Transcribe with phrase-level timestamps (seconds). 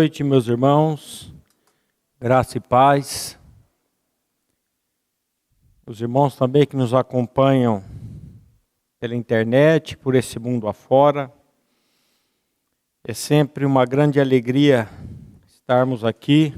[0.00, 1.30] Noite, meus irmãos.
[2.18, 3.38] Graça e paz.
[5.86, 7.84] Os irmãos também que nos acompanham
[8.98, 11.30] pela internet, por esse mundo afora.
[13.04, 14.88] É sempre uma grande alegria
[15.46, 16.54] estarmos aqui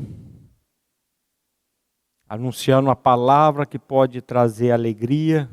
[2.29, 5.51] anunciando a palavra que pode trazer alegria,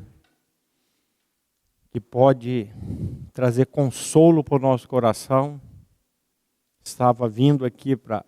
[1.90, 2.72] que pode
[3.32, 5.60] trazer consolo para o nosso coração
[6.90, 8.24] estava vindo aqui para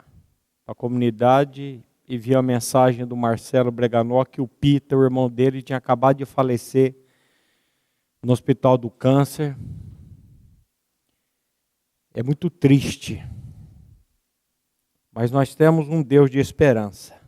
[0.67, 5.63] a comunidade e vi a mensagem do Marcelo Breganó que o Peter, o irmão dele,
[5.63, 6.97] tinha acabado de falecer
[8.23, 9.57] no Hospital do Câncer.
[12.15, 13.25] É muito triste.
[15.13, 17.21] Mas nós temos um Deus de esperança.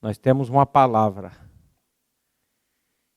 [0.00, 1.32] Nós temos uma palavra.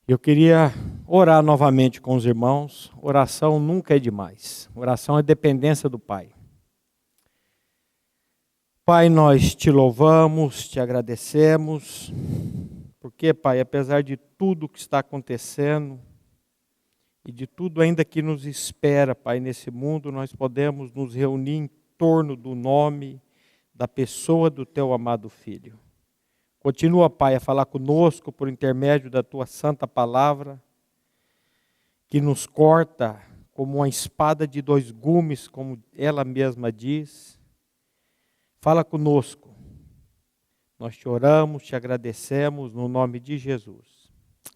[0.08, 0.74] Eu queria
[1.06, 2.92] orar novamente com os irmãos.
[3.02, 4.70] Oração nunca é demais.
[4.74, 6.32] Oração é dependência do Pai.
[8.90, 12.12] Pai, nós te louvamos, te agradecemos,
[13.00, 16.00] porque, Pai, apesar de tudo que está acontecendo
[17.24, 21.70] e de tudo ainda que nos espera, Pai, nesse mundo, nós podemos nos reunir em
[22.00, 23.22] torno do nome,
[23.76, 25.80] da pessoa do Teu amado Filho.
[26.60, 30.60] Continua, Pai, a falar conosco por intermédio da Tua santa palavra,
[32.08, 33.22] que nos corta
[33.52, 37.39] como uma espada de dois gumes, como ela mesma diz
[38.62, 39.56] Fala conosco.
[40.78, 44.12] Nós te oramos, te agradecemos no nome de Jesus.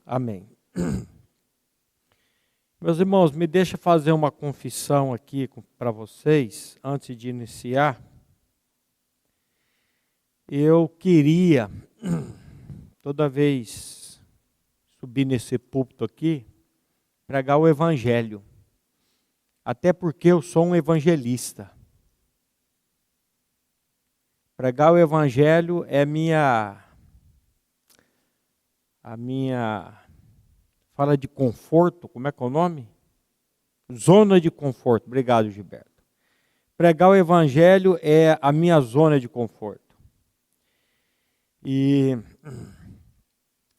[0.06, 0.50] Amém.
[2.82, 8.02] Meus irmãos, me deixa fazer uma confissão aqui para vocês, antes de iniciar.
[10.50, 11.72] Eu queria,
[13.02, 14.22] toda vez
[15.00, 16.46] subir nesse púlpito aqui,
[17.26, 18.44] pregar o Evangelho.
[19.64, 21.72] Até porque eu sou um evangelista.
[24.64, 26.82] Pregar o evangelho é minha
[29.04, 29.94] a minha
[30.94, 32.88] fala de conforto, como é que é o nome?
[33.92, 35.08] Zona de conforto.
[35.08, 36.02] Obrigado, Gilberto.
[36.78, 39.98] Pregar o evangelho é a minha zona de conforto.
[41.66, 42.18] E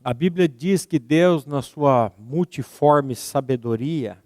[0.05, 4.23] a Bíblia diz que Deus, na sua multiforme sabedoria,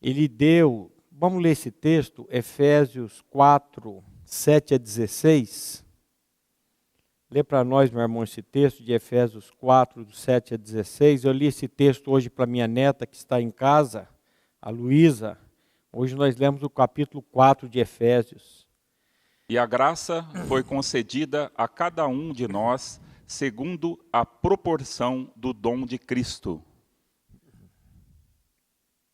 [0.00, 5.82] ele deu, vamos ler esse texto, Efésios 4, 7 a 16.
[7.30, 11.24] Lê para nós, meu irmão, esse texto de Efésios 4, do 7 a 16.
[11.24, 14.06] Eu li esse texto hoje para minha neta que está em casa,
[14.60, 15.38] a Luísa.
[15.90, 18.68] Hoje nós lemos o capítulo 4 de Efésios.
[19.48, 25.86] E a graça foi concedida a cada um de nós segundo a proporção do dom
[25.86, 26.62] de Cristo.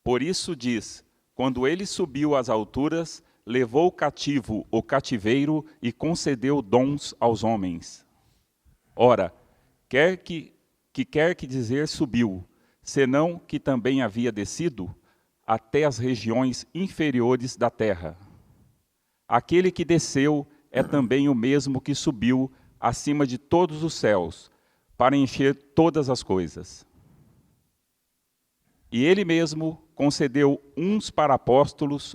[0.02, 1.04] Por isso diz:
[1.36, 8.06] quando ele subiu às alturas, levou cativo o cativeiro e concedeu dons aos homens.
[8.96, 9.34] Ora,
[9.88, 10.54] quer que,
[10.92, 12.44] que quer que dizer subiu,
[12.82, 14.94] senão que também havia descido
[15.46, 18.16] até as regiões inferiores da terra.
[19.28, 24.50] Aquele que desceu é também o mesmo que subiu acima de todos os céus,
[24.96, 26.86] para encher todas as coisas.
[28.90, 32.14] E ele mesmo concedeu uns para apóstolos,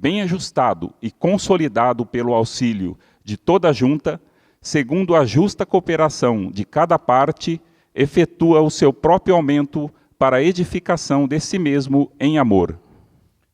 [0.00, 4.18] bem ajustado e consolidado pelo auxílio de toda a junta,
[4.62, 7.60] segundo a justa cooperação de cada parte,
[7.94, 12.80] efetua o seu próprio aumento para a edificação de si mesmo em amor.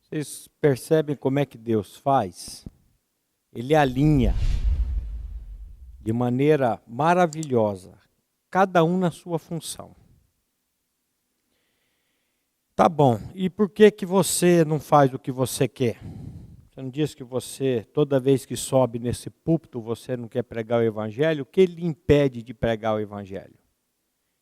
[0.02, 2.64] Vocês percebem como é que Deus faz?
[3.52, 4.32] Ele alinha
[6.00, 7.98] de maneira maravilhosa,
[8.48, 9.96] cada um na sua função.
[12.76, 13.18] Tá bom.
[13.34, 15.98] E por que que você não faz o que você quer?
[16.76, 20.78] Você não diz que você, toda vez que sobe nesse púlpito, você não quer pregar
[20.78, 21.42] o Evangelho?
[21.42, 23.54] O que lhe impede de pregar o Evangelho?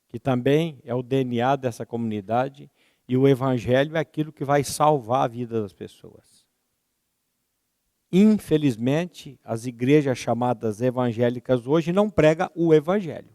[0.09, 2.69] Que também é o DNA dessa comunidade
[3.09, 6.45] e o Evangelho é aquilo que vai salvar a vida das pessoas.
[8.11, 13.31] Infelizmente, as igrejas chamadas evangélicas hoje não pregam o Evangelho.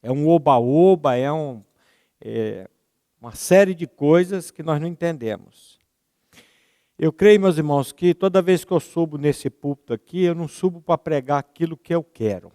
[0.00, 1.64] É um oba-oba, é, um,
[2.20, 2.70] é
[3.20, 5.79] uma série de coisas que nós não entendemos.
[7.02, 10.46] Eu creio, meus irmãos, que toda vez que eu subo nesse púlpito aqui, eu não
[10.46, 12.52] subo para pregar aquilo que eu quero.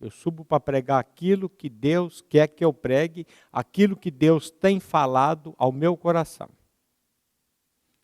[0.00, 4.80] Eu subo para pregar aquilo que Deus quer que eu pregue, aquilo que Deus tem
[4.80, 6.48] falado ao meu coração.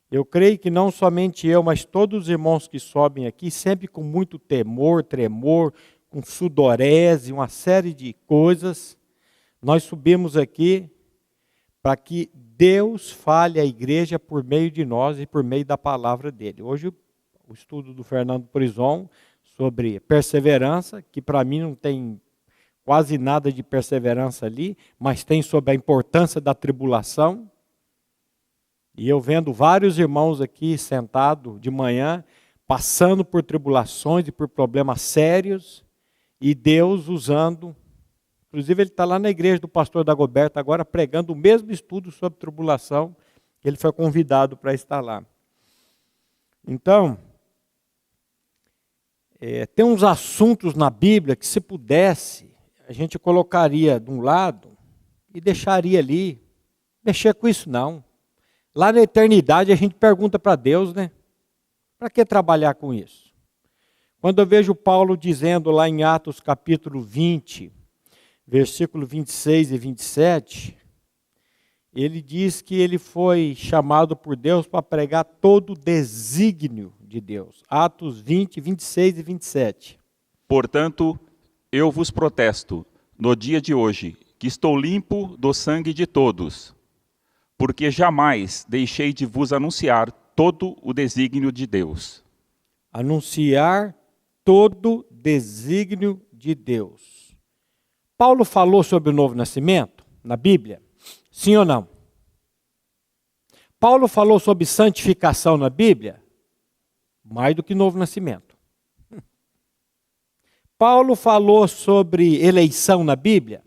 [0.09, 4.05] Eu creio que não somente eu, mas todos os irmãos que sobem aqui, sempre com
[4.05, 5.75] muito temor, tremor,
[6.09, 8.97] com sudorese, uma série de coisas,
[9.61, 10.89] nós subimos aqui
[11.83, 16.31] para que Deus fale à igreja por meio de nós e por meio da palavra
[16.31, 16.61] dele.
[16.61, 16.93] Hoje,
[17.49, 19.09] o estudo do Fernando Prison
[19.57, 22.21] sobre perseverança, que para mim não tem
[22.85, 27.51] quase nada de perseverança ali, mas tem sobre a importância da tribulação.
[28.95, 32.23] E eu vendo vários irmãos aqui sentados de manhã,
[32.67, 35.83] passando por tribulações e por problemas sérios,
[36.39, 37.75] e Deus usando
[38.51, 42.37] Inclusive, ele está lá na igreja do pastor Dagoberto agora pregando o mesmo estudo sobre
[42.37, 43.15] tribulação,
[43.65, 45.25] ele foi convidado para estar lá.
[46.67, 47.17] Então,
[49.41, 52.51] é, tem uns assuntos na Bíblia que, se pudesse,
[52.89, 54.77] a gente colocaria de um lado
[55.33, 56.43] e deixaria ali.
[57.05, 58.03] Mexer com isso não.
[58.75, 61.13] Lá na eternidade a gente pergunta para Deus, né?
[61.97, 63.33] Para que trabalhar com isso?
[64.21, 67.73] Quando eu vejo Paulo dizendo lá em Atos capítulo 20,
[68.51, 70.77] versículo 26 e 27,
[71.95, 77.63] ele diz que ele foi chamado por Deus para pregar todo o desígnio de Deus.
[77.69, 80.01] Atos 20, 26 e 27.
[80.49, 81.19] Portanto,
[81.71, 82.85] eu vos protesto,
[83.17, 86.75] no dia de hoje, que estou limpo do sangue de todos,
[87.57, 92.25] porque jamais deixei de vos anunciar todo o desígnio de Deus.
[92.93, 93.95] Anunciar
[94.45, 97.20] todo desígnio de Deus.
[98.21, 100.83] Paulo falou sobre o novo nascimento na Bíblia?
[101.33, 101.89] Sim ou não?
[103.79, 106.23] Paulo falou sobre santificação na Bíblia?
[107.25, 108.59] Mais do que novo nascimento.
[110.77, 113.65] Paulo falou sobre eleição na Bíblia?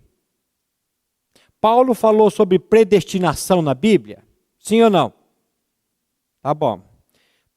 [1.59, 4.23] Paulo falou sobre predestinação na Bíblia?
[4.59, 5.11] Sim ou não?
[6.43, 6.79] Tá bom.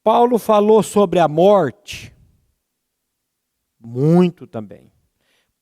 [0.02, 2.16] Paulo falou sobre a morte?
[3.78, 4.95] Muito também.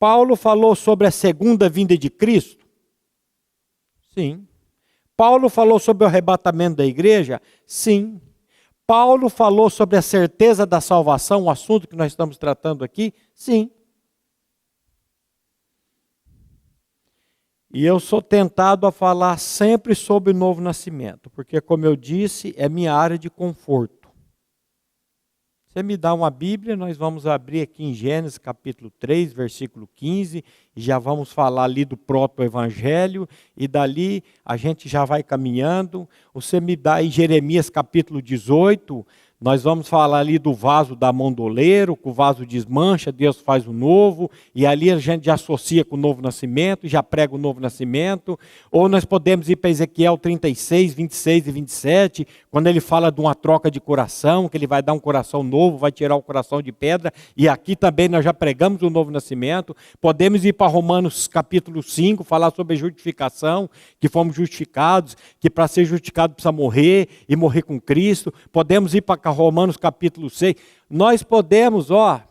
[0.05, 2.67] Paulo falou sobre a segunda vinda de Cristo?
[4.13, 4.47] Sim.
[5.17, 7.41] Paulo falou sobre o arrebatamento da igreja?
[7.67, 8.21] Sim.
[8.87, 13.15] Paulo falou sobre a certeza da salvação, o assunto que nós estamos tratando aqui?
[13.35, 13.71] Sim.
[17.73, 22.53] E eu sou tentado a falar sempre sobre o novo nascimento, porque, como eu disse,
[22.59, 24.04] é minha área de conforto.
[25.75, 30.45] Você me dá uma Bíblia, nós vamos abrir aqui em Gênesis capítulo 3, versículo 15,
[30.77, 36.09] e já vamos falar ali do proto-evangelho, e dali a gente já vai caminhando.
[36.33, 39.05] Você me dá em Jeremias capítulo 18,
[39.45, 43.75] nós vamos falar ali do vaso da mondoleiro, que o vaso desmancha, Deus faz o
[43.75, 47.61] novo, e ali a gente já associa com o novo nascimento, já prega o novo
[47.61, 48.39] nascimento.
[48.73, 53.35] Ou nós podemos ir para Ezequiel 36, 26 e 27, quando ele fala de uma
[53.35, 56.73] troca de coração, que ele vai dar um coração novo, vai tirar o coração de
[56.73, 59.77] pedra, e aqui também nós já pregamos o novo nascimento.
[60.01, 63.69] Podemos ir para Romanos capítulo 5, falar sobre a justificação,
[64.01, 68.33] que fomos justificados, que para ser justificado precisa morrer e morrer com Cristo.
[68.51, 70.55] Podemos ir para Romanos capítulo 6,
[70.89, 72.23] nós podemos, ó,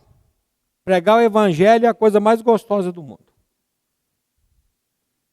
[0.84, 3.32] pregar o evangelho é a coisa mais gostosa do mundo.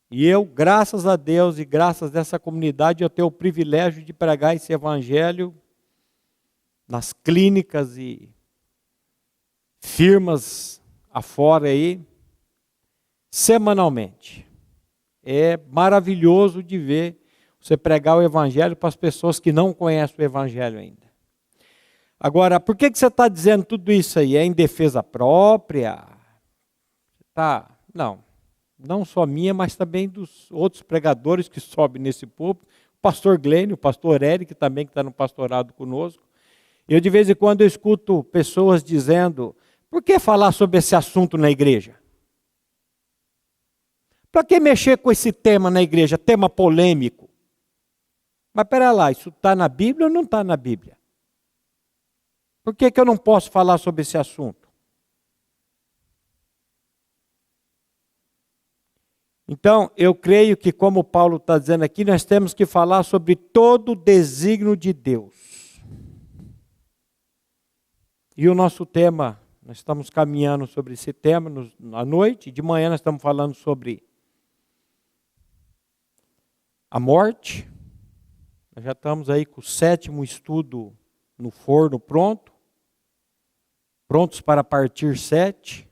[0.10, 4.12] E eu, graças a Deus e graças a essa comunidade, eu tenho o privilégio de
[4.12, 5.56] pregar esse evangelho
[6.86, 8.30] nas clínicas e
[9.80, 12.06] firmas afora aí,
[13.32, 14.46] semanalmente.
[15.24, 17.22] É maravilhoso de ver
[17.60, 21.01] você pregar o evangelho para as pessoas que não conhecem o evangelho ainda.
[22.24, 24.38] Agora, por que, que você está dizendo tudo isso aí?
[24.38, 26.06] É em defesa própria?
[27.34, 28.24] Tá, não.
[28.78, 32.68] Não só minha, mas também dos outros pregadores que sobem nesse púlpito.
[32.94, 36.22] O pastor Glênio, o pastor Eric também, que está no pastorado conosco.
[36.88, 39.56] Eu, de vez em quando, escuto pessoas dizendo:
[39.90, 41.96] por que falar sobre esse assunto na igreja?
[44.32, 46.20] Para que mexer com esse tema na igreja?
[46.20, 47.28] Tema polêmico.
[48.54, 51.01] Mas pera lá, isso está na Bíblia ou não está na Bíblia?
[52.64, 54.70] Por que, que eu não posso falar sobre esse assunto?
[59.48, 63.92] Então, eu creio que, como Paulo está dizendo aqui, nós temos que falar sobre todo
[63.92, 65.82] o desígnio de Deus.
[68.38, 73.02] E o nosso tema, nós estamos caminhando sobre esse tema à noite, de manhã nós
[73.02, 74.02] estamos falando sobre
[76.90, 77.70] a morte.
[78.74, 80.98] Nós já estamos aí com o sétimo estudo
[81.38, 82.51] no forno pronto,
[84.12, 85.90] prontos para partir sete.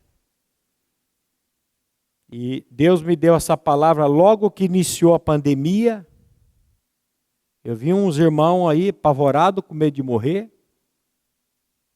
[2.30, 6.06] E Deus me deu essa palavra logo que iniciou a pandemia.
[7.64, 10.52] Eu vi uns irmãos aí apavorados, com medo de morrer.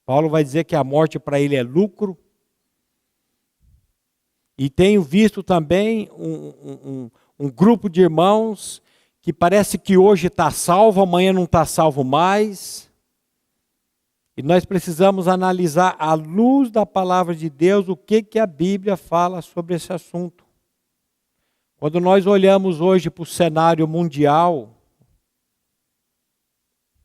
[0.06, 2.16] Paulo vai dizer que a morte para ele é lucro.
[4.56, 8.80] E tenho visto também um, um, um grupo de irmãos
[9.20, 12.83] que parece que hoje está salvo, amanhã não está salvo mais.
[14.36, 18.96] E nós precisamos analisar, à luz da palavra de Deus, o que, que a Bíblia
[18.96, 20.44] fala sobre esse assunto.
[21.76, 24.74] Quando nós olhamos hoje para o cenário mundial,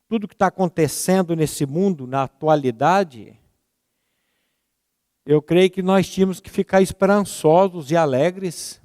[0.07, 3.38] tudo que está acontecendo nesse mundo, na atualidade,
[5.24, 8.81] eu creio que nós tínhamos que ficar esperançosos e alegres.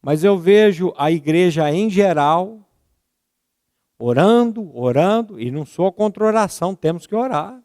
[0.00, 2.65] Mas eu vejo a igreja em geral
[3.98, 7.60] orando, orando, e não sou contra oração, temos que orar.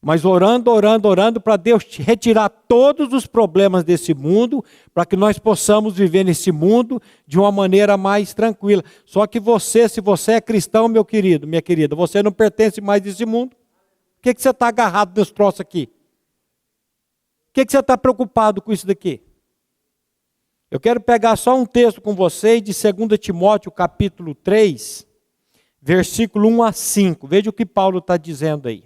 [0.00, 5.40] Mas orando, orando, orando para Deus retirar todos os problemas desse mundo, para que nós
[5.40, 8.84] possamos viver nesse mundo de uma maneira mais tranquila.
[9.04, 13.04] Só que você, se você é cristão, meu querido, minha querida, você não pertence mais
[13.04, 13.56] a esse mundo.
[13.56, 15.88] Por que, que você está agarrado nesse troço aqui?
[17.46, 19.20] Por que, que você está preocupado com isso daqui?
[20.70, 25.06] Eu quero pegar só um texto com vocês de 2 Timóteo, capítulo 3,
[25.80, 27.26] versículo 1 a 5.
[27.26, 28.84] Veja o que Paulo está dizendo aí.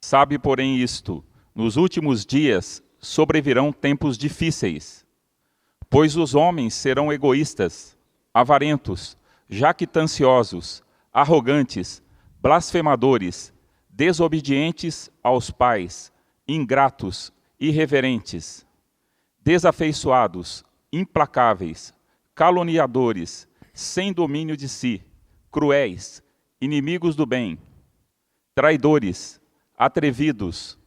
[0.00, 1.22] Sabe, porém, isto:
[1.54, 5.04] nos últimos dias sobrevirão tempos difíceis,
[5.90, 7.94] pois os homens serão egoístas,
[8.32, 9.18] avarentos,
[9.50, 12.02] jactanciosos, arrogantes,
[12.40, 13.52] blasfemadores,
[13.90, 16.10] desobedientes aos pais,
[16.48, 18.66] ingratos, irreverentes,
[19.42, 21.94] desafeiçoados, implacáveis,
[22.34, 25.02] caluniadores, sem domínio de si,
[25.50, 26.22] cruéis,
[26.60, 27.58] inimigos do bem,
[28.54, 29.40] traidores,
[29.76, 30.78] atrevidos,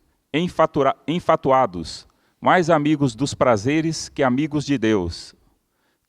[1.08, 2.08] enfatuados,
[2.41, 5.36] mais amigos dos prazeres que amigos de Deus,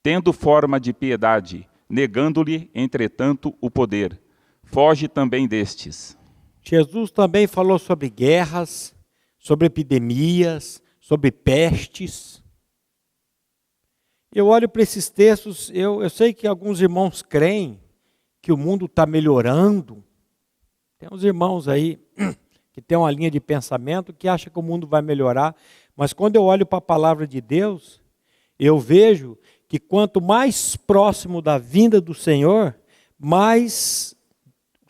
[0.01, 4.19] tendo forma de piedade, negando-lhe, entretanto, o poder.
[4.63, 6.17] Foge também destes.
[6.63, 8.95] Jesus também falou sobre guerras,
[9.37, 12.41] sobre epidemias, sobre pestes.
[14.33, 17.77] Eu olho para esses textos, eu, eu sei que alguns irmãos creem
[18.41, 20.01] que o mundo está melhorando.
[20.97, 21.99] Tem uns irmãos aí
[22.71, 25.53] que têm uma linha de pensamento que acham que o mundo vai melhorar,
[25.97, 28.01] mas quando eu olho para a palavra de Deus,
[28.57, 32.73] eu vejo que quanto mais próximo da vinda do Senhor,
[33.19, 34.15] mais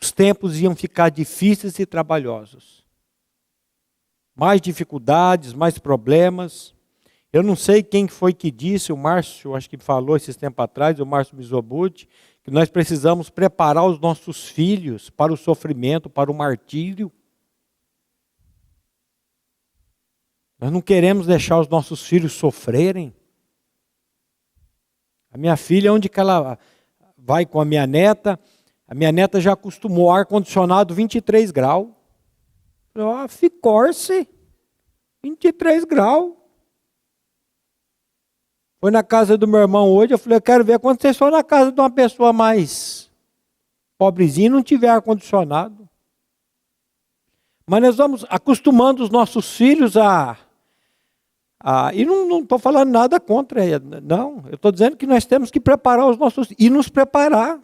[0.00, 2.86] os tempos iam ficar difíceis e trabalhosos.
[4.36, 6.74] Mais dificuldades, mais problemas.
[7.32, 11.00] Eu não sei quem foi que disse, o Márcio, acho que falou esses tempos atrás,
[11.00, 12.06] o Márcio Mizobuti,
[12.42, 17.10] que nós precisamos preparar os nossos filhos para o sofrimento, para o martírio.
[20.58, 23.14] Nós não queremos deixar os nossos filhos sofrerem.
[25.30, 26.58] A minha filha, onde que ela
[27.16, 28.38] vai com a minha neta,
[28.86, 31.88] a minha neta já acostumou ar-condicionado 23 graus.
[33.30, 34.28] Ficou-se
[35.22, 36.41] 23 graus.
[38.82, 41.44] Foi na casa do meu irmão hoje, eu falei, eu quero ver vocês for na
[41.44, 43.08] casa de uma pessoa mais
[43.96, 45.88] pobrezinha não tiver ar-condicionado.
[47.64, 50.36] Mas nós vamos acostumando os nossos filhos a.
[51.62, 53.60] a e não estou falando nada contra,
[54.00, 54.42] não.
[54.48, 56.48] Eu estou dizendo que nós temos que preparar os nossos.
[56.58, 57.60] e nos preparar.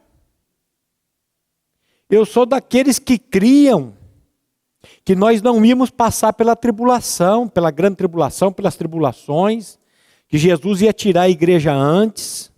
[2.08, 3.92] Eu sou daqueles que criam
[5.04, 9.77] que nós não íamos passar pela tribulação, pela grande tribulação, pelas tribulações
[10.28, 12.52] que Jesus ia tirar a igreja antes.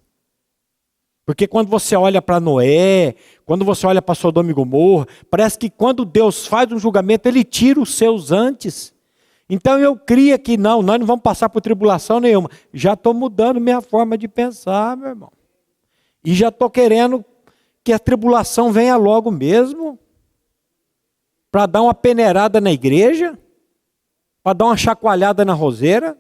[1.24, 3.14] Porque quando você olha para Noé,
[3.46, 7.44] quando você olha para Sodoma e Gomorra, parece que quando Deus faz um julgamento, ele
[7.44, 8.92] tira os seus antes.
[9.48, 12.50] Então eu cria que não, nós não vamos passar por tribulação nenhuma.
[12.72, 15.32] Já estou mudando minha forma de pensar, meu irmão.
[16.24, 17.24] E já estou querendo
[17.82, 19.98] que a tribulação venha logo mesmo.
[21.50, 23.38] Para dar uma peneirada na igreja,
[24.42, 26.16] para dar uma chacoalhada na roseira.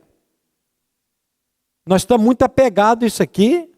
[1.90, 3.68] Nós estamos muito apegados a isso aqui.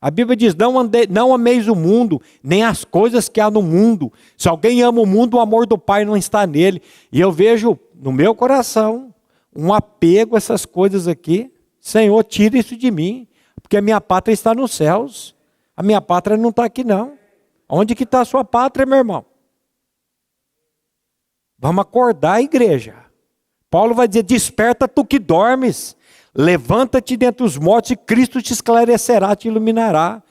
[0.00, 3.60] A Bíblia diz: não, ande, não ameis o mundo, nem as coisas que há no
[3.60, 4.12] mundo.
[4.36, 6.80] Se alguém ama o mundo, o amor do Pai não está nele.
[7.10, 9.12] E eu vejo no meu coração
[9.52, 11.52] um apego a essas coisas aqui.
[11.80, 13.26] Senhor, tira isso de mim,
[13.60, 15.34] porque a minha pátria está nos céus.
[15.76, 17.18] A minha pátria não está aqui, não.
[17.68, 19.26] Onde que está a sua pátria, meu irmão?
[21.58, 22.94] Vamos acordar, igreja.
[23.68, 25.97] Paulo vai dizer: desperta tu que dormes.
[26.34, 30.22] Levanta-te dentre os mortos e Cristo te esclarecerá, te iluminará.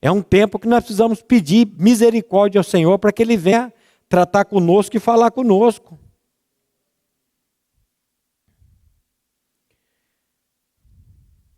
[0.00, 3.72] É um tempo que nós precisamos pedir misericórdia ao Senhor para que Ele venha
[4.08, 5.98] tratar conosco e falar conosco.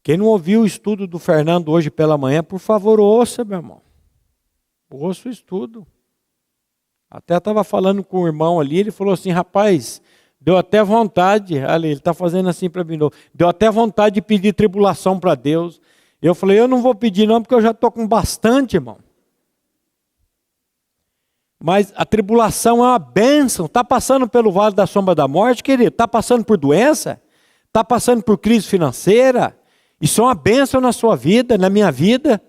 [0.02, 3.82] Quem não ouviu o estudo do Fernando hoje pela manhã, por favor, ouça, meu irmão.
[4.88, 5.84] Ouça o estudo.
[7.10, 10.00] Até estava falando com o irmão ali, ele falou assim: rapaz,
[10.46, 12.96] Deu até vontade, ali, ele está fazendo assim para mim,
[13.34, 15.80] deu até vontade de pedir tribulação para Deus.
[16.22, 18.98] Eu falei, eu não vou pedir não, porque eu já estou com bastante, irmão.
[21.60, 23.66] Mas a tribulação é uma bênção.
[23.66, 25.88] Está passando pelo vale da sombra da morte, querido?
[25.88, 27.20] Está passando por doença?
[27.66, 29.58] Está passando por crise financeira?
[30.00, 32.40] Isso é uma bênção na sua vida, na minha vida.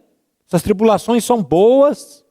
[0.48, 2.24] Essas tribulações são boas.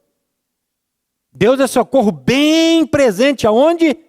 [1.33, 4.06] Deus é socorro bem presente aonde?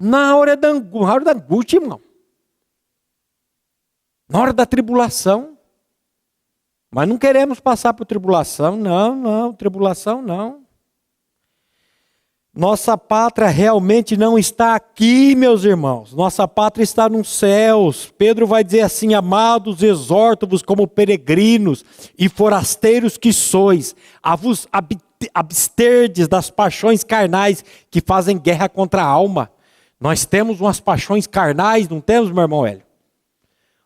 [0.00, 2.00] Na hora da, angústia, irmão.
[4.26, 5.58] Na hora da tribulação.
[6.90, 10.62] Mas não queremos passar por tribulação, não, não, tribulação não.
[12.52, 16.12] Nossa pátria realmente não está aqui, meus irmãos.
[16.12, 18.12] Nossa pátria está nos céus.
[18.18, 21.84] Pedro vai dizer assim: Amados, exorto-vos como peregrinos
[22.18, 24.66] e forasteiros que sois, a vos
[25.32, 29.48] absterdes das paixões carnais que fazem guerra contra a alma.
[30.00, 32.82] Nós temos umas paixões carnais, não temos, meu irmão Hélio?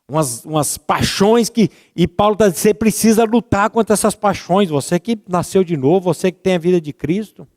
[0.08, 1.70] Umas, umas paixões que.
[1.96, 4.68] E Paulo está dizendo: você precisa lutar contra essas paixões.
[4.68, 7.48] Você que nasceu de novo, você que tem a vida de Cristo.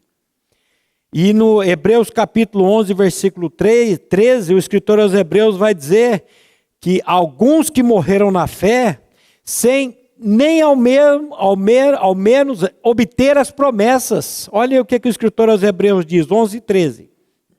[1.13, 6.23] E no Hebreus capítulo 11, versículo 3, 13, o escritor aos Hebreus vai dizer
[6.79, 9.01] que alguns que morreram na fé,
[9.43, 14.49] sem nem ao, me, ao, me, ao menos obter as promessas.
[14.51, 17.16] Olha o que, que o escritor aos Hebreus diz, 11 e 13.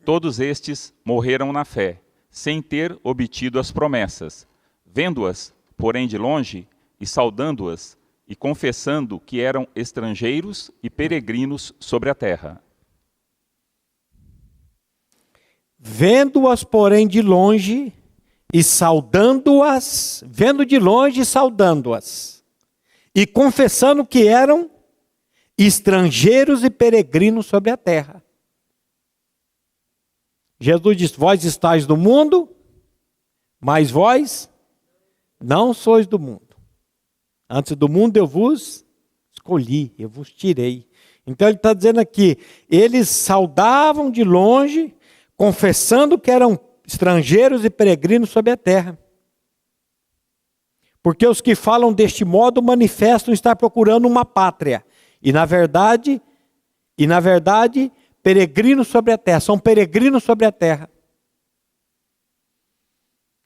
[0.08, 4.48] Todos estes morreram na fé, sem ter obtido as promessas,
[4.86, 6.66] vendo-as, porém de longe,
[6.98, 7.94] e saudando-as,
[8.26, 12.58] e confessando que eram estrangeiros e peregrinos sobre a terra.
[15.78, 17.92] Vendo-as, porém, de longe,
[18.50, 22.42] e saudando-as, vendo de longe e saudando-as,
[23.14, 24.70] e confessando que eram
[25.58, 28.24] estrangeiros e peregrinos sobre a terra.
[30.60, 32.48] Jesus disse: Vós estáis do mundo,
[33.60, 34.50] mas vós
[35.40, 36.56] não sois do mundo.
[37.48, 38.84] Antes do mundo eu vos
[39.32, 40.88] escolhi, eu vos tirei.
[41.26, 44.94] Então ele está dizendo aqui: eles saudavam de longe,
[45.36, 48.98] confessando que eram estrangeiros e peregrinos sobre a terra.
[51.02, 54.84] Porque os que falam deste modo manifestam estar procurando uma pátria.
[55.22, 56.20] E na verdade,
[56.96, 60.90] e na verdade, peregrinos sobre a terra, são peregrinos sobre a terra.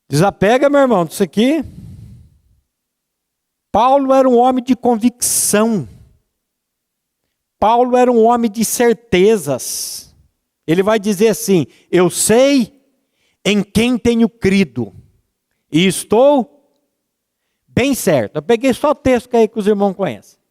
[0.08, 1.64] Desapega, meu irmão, disso aqui.
[3.70, 5.88] Paulo era um homem de convicção.
[7.58, 10.14] Paulo era um homem de certezas.
[10.66, 12.82] Ele vai dizer assim: Eu sei
[13.44, 14.92] em quem tenho crido,
[15.70, 16.68] e estou
[17.66, 18.37] bem certo.
[18.37, 20.41] Eu peguei só o texto aí que os irmãos conhecem.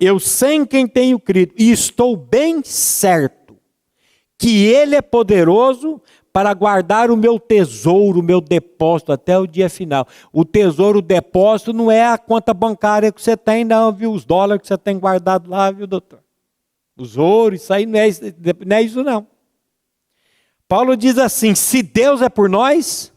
[0.00, 3.58] Eu sei em quem tenho crido e estou bem certo
[4.38, 6.00] que Ele é poderoso
[6.32, 10.06] para guardar o meu tesouro, o meu depósito até o dia final.
[10.32, 14.12] O tesouro, o depósito não é a conta bancária que você tem, não, viu?
[14.12, 16.20] Os dólares que você tem guardado lá, viu, doutor?
[16.96, 18.08] Os ouros, isso aí não é,
[18.64, 19.26] não é isso, não.
[20.66, 23.12] Paulo diz assim: se Deus é por nós,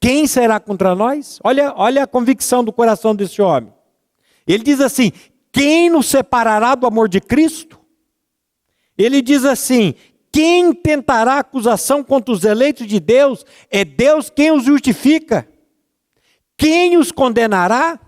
[0.00, 1.38] quem será contra nós?
[1.44, 3.72] Olha, olha a convicção do coração desse homem.
[4.46, 5.12] Ele diz assim:
[5.52, 7.78] quem nos separará do amor de Cristo?
[8.96, 9.94] Ele diz assim:
[10.32, 13.44] quem tentará acusação contra os eleitos de Deus?
[13.70, 15.46] É Deus quem os justifica.
[16.56, 18.00] Quem os condenará?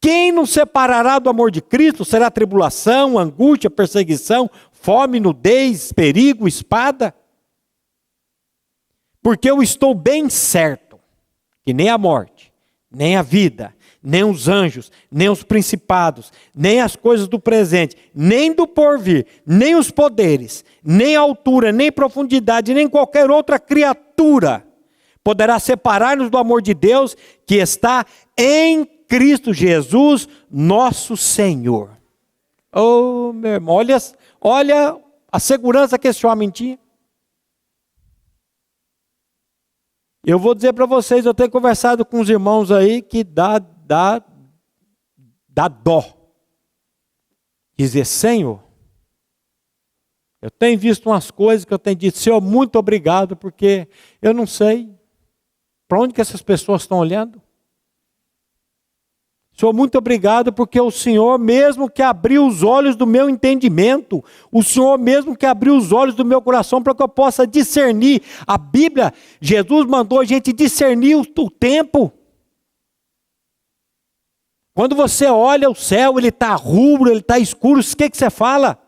[0.00, 2.04] Quem nos separará do amor de Cristo?
[2.04, 7.14] Será tribulação, angústia, perseguição, fome, nudez, perigo, espada?
[9.22, 11.00] Porque eu estou bem certo
[11.64, 12.52] que nem a morte,
[12.90, 18.52] nem a vida, nem os anjos, nem os principados, nem as coisas do presente, nem
[18.52, 24.64] do porvir, nem os poderes, nem altura, nem profundidade, nem qualquer outra criatura
[25.22, 27.14] poderá separar-nos do amor de Deus
[27.46, 31.90] que está em Cristo Jesus, nosso Senhor.
[32.74, 33.98] Oh, meu irmão, olha,
[34.40, 34.96] olha
[35.30, 36.78] a segurança que esse homem tinha.
[40.24, 44.22] Eu vou dizer para vocês, eu tenho conversado com os irmãos aí que dá, dá,
[45.48, 46.04] dá dó.
[47.76, 48.62] Dizer, Senhor,
[50.42, 53.88] eu tenho visto umas coisas que eu tenho dito, Senhor, muito obrigado, porque
[54.20, 54.94] eu não sei
[55.88, 57.40] para onde que essas pessoas estão olhando.
[59.56, 64.22] Senhor, muito obrigado, porque o Senhor mesmo que abriu os olhos do meu entendimento,
[64.52, 68.22] o Senhor mesmo que abriu os olhos do meu coração para que eu possa discernir.
[68.46, 72.12] A Bíblia, Jesus mandou a gente discernir o, o tempo.
[74.78, 78.30] Quando você olha o céu, ele está rubro, ele está escuro, o que, que você
[78.30, 78.80] fala?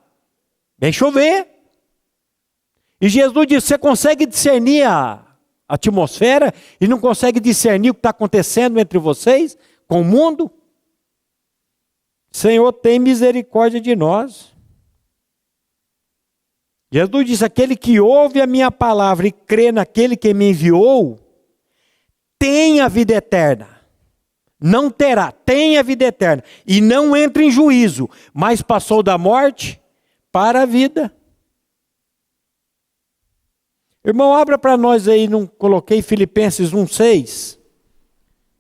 [0.79, 1.49] Vem chover.
[3.01, 5.27] E Jesus disse: você consegue discernir a
[5.69, 10.49] atmosfera e não consegue discernir o que está acontecendo entre vocês, com o mundo?
[12.31, 14.55] Senhor, tem misericórdia de nós.
[16.93, 21.19] Jesus disse: aquele que ouve a minha palavra e crê naquele que me enviou,
[22.39, 23.80] tem a vida eterna.
[24.61, 26.45] Não terá, tem a vida eterna.
[26.67, 29.81] E não entra em juízo, mas passou da morte
[30.31, 31.13] para a vida.
[34.05, 37.59] Irmão, abra para nós aí, não coloquei Filipenses 1,6.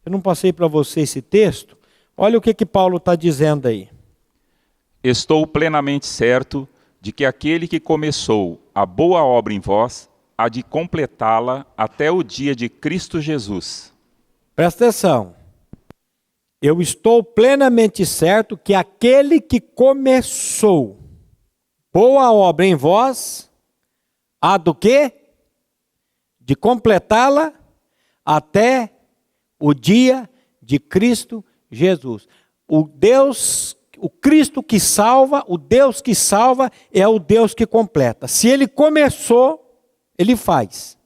[0.04, 1.76] Eu não passei para você esse texto.
[2.16, 3.88] Olha o que, que Paulo está dizendo aí.
[5.02, 6.68] Estou plenamente certo
[7.00, 12.22] de que aquele que começou a boa obra em vós há de completá-la até o
[12.22, 13.92] dia de Cristo Jesus.
[14.54, 15.39] Presta atenção.
[16.62, 21.00] Eu estou plenamente certo que aquele que começou
[21.92, 23.50] boa obra em vós
[24.40, 25.12] há do quê?
[26.38, 27.54] De completá-la
[28.24, 28.92] até
[29.58, 30.28] o dia
[30.62, 32.28] de Cristo Jesus.
[32.68, 38.28] O Deus, o Cristo que salva, o Deus que salva é o Deus que completa.
[38.28, 39.82] Se ele começou,
[40.18, 40.98] ele faz.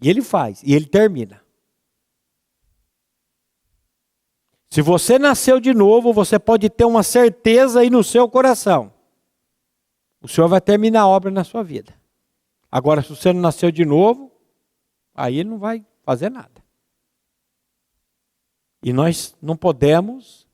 [0.00, 1.43] E ele faz, e ele termina.
[4.74, 8.92] Se você nasceu de novo, você pode ter uma certeza aí no seu coração.
[10.20, 11.94] O Senhor vai terminar a obra na sua vida.
[12.72, 14.32] Agora, se você não nasceu de novo,
[15.14, 16.60] aí ele não vai fazer nada.
[18.82, 20.44] E nós não podemos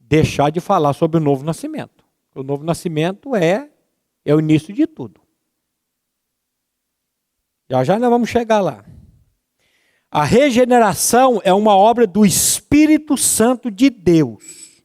[0.00, 2.04] deixar de falar sobre o novo nascimento.
[2.34, 3.70] O novo nascimento é,
[4.24, 5.20] é o início de tudo.
[7.70, 8.84] Já já nós vamos chegar lá.
[10.10, 12.53] A regeneração é uma obra do Espírito
[13.16, 14.82] Santo de Deus.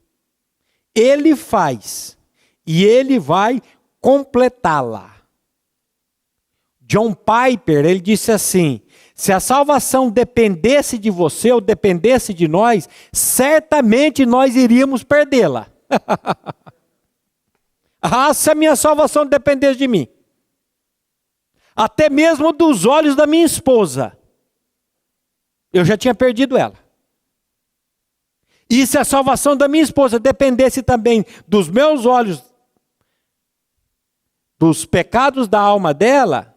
[0.94, 2.18] Ele faz
[2.66, 3.62] e ele vai
[4.00, 5.16] completá-la.
[6.82, 8.82] John Piper, ele disse assim:
[9.16, 15.68] se a salvação dependesse de você ou dependesse de nós, certamente nós iríamos perdê-la.
[18.02, 20.08] ah, se a minha salvação dependesse de mim,
[21.76, 24.18] até mesmo dos olhos da minha esposa,
[25.72, 26.89] eu já tinha perdido ela.
[28.70, 32.44] E se a salvação da minha esposa dependesse também dos meus olhos,
[34.60, 36.56] dos pecados da alma dela,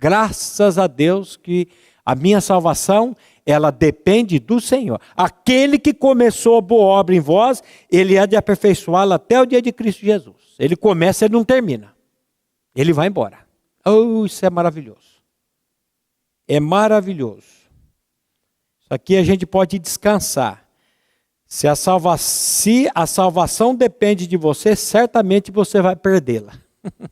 [0.00, 1.68] Graças a Deus que
[2.06, 4.98] a minha salvação, ela depende do Senhor.
[5.14, 9.60] Aquele que começou a boa obra em vós, ele há de aperfeiçoá-la até o dia
[9.60, 10.54] de Cristo Jesus.
[10.58, 11.94] Ele começa, ele não termina.
[12.74, 13.40] Ele vai embora.
[13.86, 15.20] Oh, isso é maravilhoso.
[16.48, 17.60] É maravilhoso.
[18.80, 20.66] Isso aqui a gente pode descansar.
[21.52, 26.52] Se a, salva se a salvação depende de você, certamente você vai perdê-la.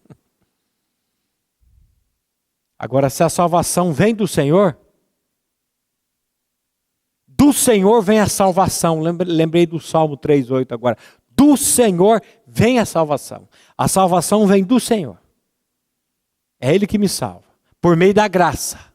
[2.78, 4.78] Agora, se a salvação vem do Senhor,
[7.26, 9.00] do Senhor vem a salvação.
[9.00, 10.96] Lembrei do Salmo 3,8 agora.
[11.30, 13.48] Do Senhor vem a salvação.
[13.76, 15.20] A salvação vem do Senhor.
[16.60, 17.42] É Ele que me salva,
[17.80, 18.87] por meio da graça.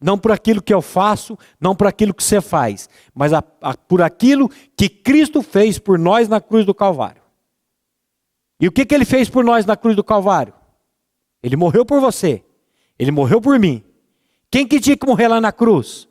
[0.00, 3.76] Não por aquilo que eu faço, não por aquilo que você faz, mas a, a,
[3.76, 7.22] por aquilo que Cristo fez por nós na cruz do Calvário.
[8.60, 10.54] E o que, que ele fez por nós na cruz do Calvário?
[11.42, 12.44] Ele morreu por você.
[12.98, 13.84] Ele morreu por mim.
[14.50, 16.08] Quem que tinha que morrer lá na cruz?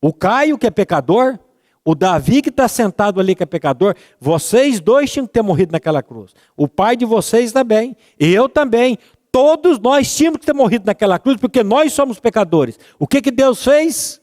[0.00, 1.38] O Caio, que é pecador,
[1.84, 5.72] o Davi, que está sentado ali, que é pecador, vocês dois tinham que ter morrido
[5.72, 6.34] naquela cruz.
[6.56, 7.96] O pai de vocês também.
[8.18, 8.98] E eu também.
[9.34, 12.78] Todos nós tínhamos que ter morrido naquela cruz, porque nós somos pecadores.
[13.00, 14.22] O que, que Deus fez?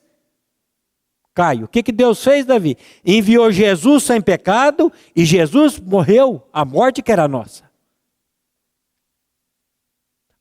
[1.33, 2.77] Caio, o que, que Deus fez, Davi?
[3.03, 7.69] Enviou Jesus sem pecado e Jesus morreu a morte que era nossa.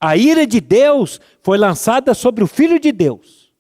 [0.00, 3.52] A ira de Deus foi lançada sobre o Filho de Deus.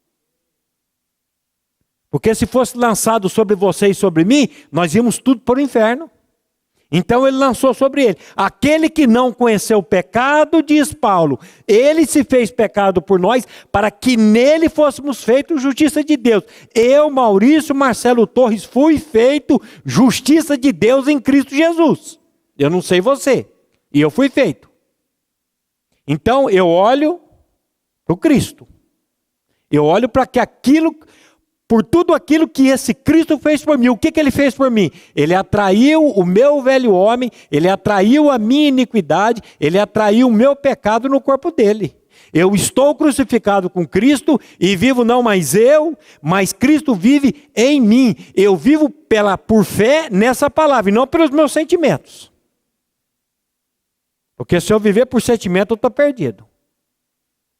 [2.08, 6.08] Porque se fosse lançado sobre você e sobre mim, nós íamos tudo para o inferno.
[6.90, 8.16] Então ele lançou sobre ele.
[8.34, 13.90] Aquele que não conheceu o pecado, diz Paulo, ele se fez pecado por nós, para
[13.90, 16.42] que nele fôssemos feitos justiça de Deus.
[16.74, 22.18] Eu, Maurício Marcelo Torres, fui feito justiça de Deus em Cristo Jesus.
[22.58, 23.46] Eu não sei você,
[23.92, 24.68] e eu fui feito.
[26.06, 27.20] Então eu olho
[28.04, 28.66] para o Cristo.
[29.70, 30.92] Eu olho para que aquilo
[31.70, 33.90] por tudo aquilo que esse Cristo fez por mim.
[33.90, 34.90] O que, que ele fez por mim?
[35.14, 40.56] Ele atraiu o meu velho homem, ele atraiu a minha iniquidade, ele atraiu o meu
[40.56, 41.96] pecado no corpo dele.
[42.34, 48.16] Eu estou crucificado com Cristo e vivo não mais eu, mas Cristo vive em mim.
[48.34, 52.32] Eu vivo pela por fé nessa palavra e não pelos meus sentimentos.
[54.36, 56.44] Porque se eu viver por sentimento, eu estou perdido.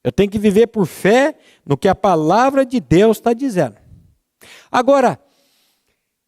[0.03, 3.80] Eu tenho que viver por fé no que a palavra de Deus está dizendo.
[4.71, 5.19] Agora,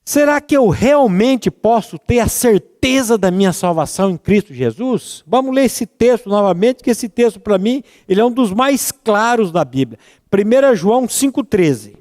[0.05, 5.23] será que eu realmente posso ter a certeza da minha salvação em Cristo Jesus?
[5.27, 8.91] Vamos ler esse texto novamente, que esse texto para mim, ele é um dos mais
[8.91, 9.99] claros da Bíblia.
[10.31, 11.97] 1 João 5:13.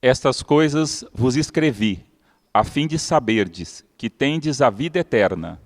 [0.00, 2.04] Estas coisas vos escrevi,
[2.54, 5.60] a fim de saberdes que tendes a vida eterna,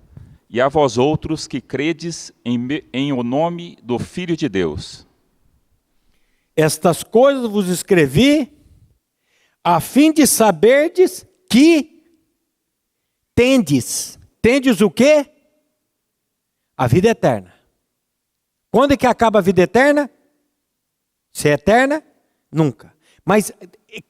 [0.49, 5.07] e a vós outros que credes em, em o nome do Filho de Deus.
[6.57, 8.59] Estas coisas vos escrevi
[9.63, 12.05] a fim de saberdes que
[13.35, 14.19] tendes.
[14.43, 15.27] Tendes o quê?
[16.77, 17.55] A vida eterna.
[18.71, 20.11] Quando é que acaba a vida eterna?
[21.33, 22.03] Se é eterna?
[22.51, 22.95] Nunca.
[23.25, 23.53] Mas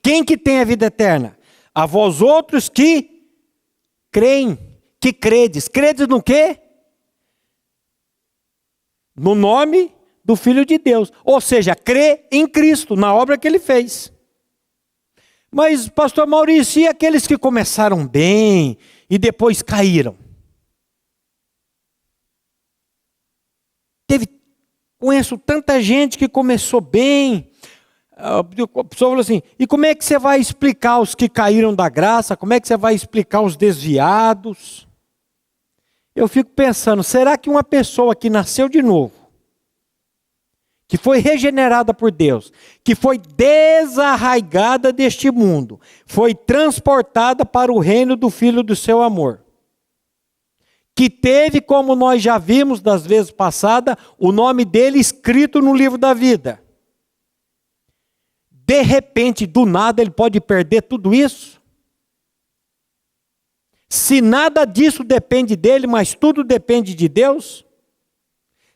[0.01, 1.37] quem que tem a vida eterna?
[1.73, 3.29] A vós outros que
[4.11, 4.57] creem,
[4.99, 5.67] que credes.
[5.67, 6.59] Credes no quê?
[9.15, 9.93] No nome
[10.31, 11.11] do Filho de Deus.
[11.25, 14.11] Ou seja, crê em Cristo, na obra que ele fez.
[15.51, 18.77] Mas, pastor Maurício, e aqueles que começaram bem
[19.09, 20.17] e depois caíram?
[24.07, 24.27] Teve,
[24.97, 27.51] conheço tanta gente que começou bem.
[28.15, 31.89] A pessoa falou assim: e como é que você vai explicar os que caíram da
[31.89, 32.37] graça?
[32.37, 34.87] Como é que você vai explicar os desviados?
[36.15, 39.20] Eu fico pensando: será que uma pessoa que nasceu de novo,
[40.91, 42.51] que foi regenerada por Deus,
[42.83, 49.41] que foi desarraigada deste mundo, foi transportada para o reino do Filho do seu amor,
[50.93, 55.97] que teve, como nós já vimos das vezes passadas, o nome dele escrito no livro
[55.97, 56.61] da vida.
[58.51, 61.61] De repente, do nada, ele pode perder tudo isso?
[63.87, 67.65] Se nada disso depende dele, mas tudo depende de Deus?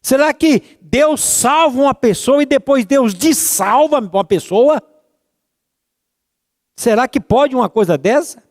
[0.06, 4.80] Será que Deus salva uma pessoa e depois Deus dissalva uma pessoa?
[6.76, 8.44] Será que pode uma coisa dessa?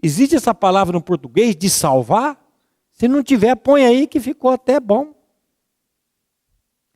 [0.00, 2.40] Existe essa palavra no português de salvar?
[2.92, 5.12] Se não tiver, põe aí que ficou até bom.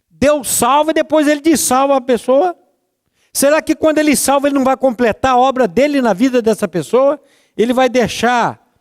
[0.08, 2.56] Deus salva e depois ele dissalva a pessoa?
[3.32, 6.68] Será que quando ele salva, ele não vai completar a obra dele na vida dessa
[6.68, 7.20] pessoa?
[7.56, 8.72] Ele vai deixar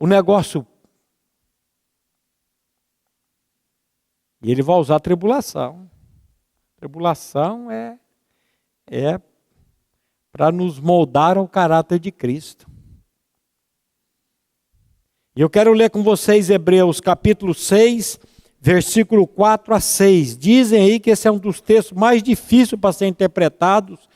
[0.00, 0.66] o negócio
[4.42, 5.90] E ele vai usar tribulação.
[6.76, 7.98] tribulação é,
[8.86, 9.20] é
[10.30, 12.68] para nos moldar ao caráter de Cristo.
[15.34, 18.18] E eu quero ler com vocês Hebreus capítulo 6,
[18.60, 20.36] versículo 4 a 6.
[20.36, 24.08] Dizem aí que esse é um dos textos mais difíceis para ser interpretados.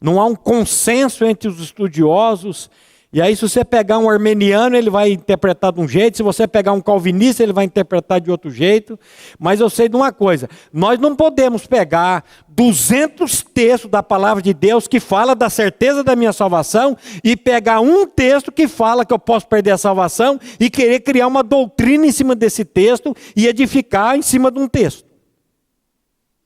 [0.00, 2.70] Não há um consenso entre os estudiosos
[3.10, 6.46] e aí, se você pegar um armeniano, ele vai interpretar de um jeito, se você
[6.46, 9.00] pegar um calvinista, ele vai interpretar de outro jeito.
[9.38, 14.52] Mas eu sei de uma coisa: nós não podemos pegar 200 textos da palavra de
[14.52, 19.14] Deus que fala da certeza da minha salvação e pegar um texto que fala que
[19.14, 23.46] eu posso perder a salvação e querer criar uma doutrina em cima desse texto e
[23.46, 25.08] edificar em cima de um texto.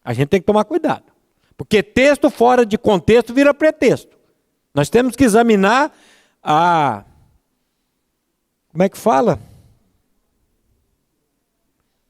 [0.05, 1.05] A gente tem que tomar cuidado.
[1.57, 4.17] Porque texto fora de contexto vira pretexto.
[4.73, 5.93] Nós temos que examinar
[6.43, 7.05] a.
[8.71, 9.39] Como é que fala?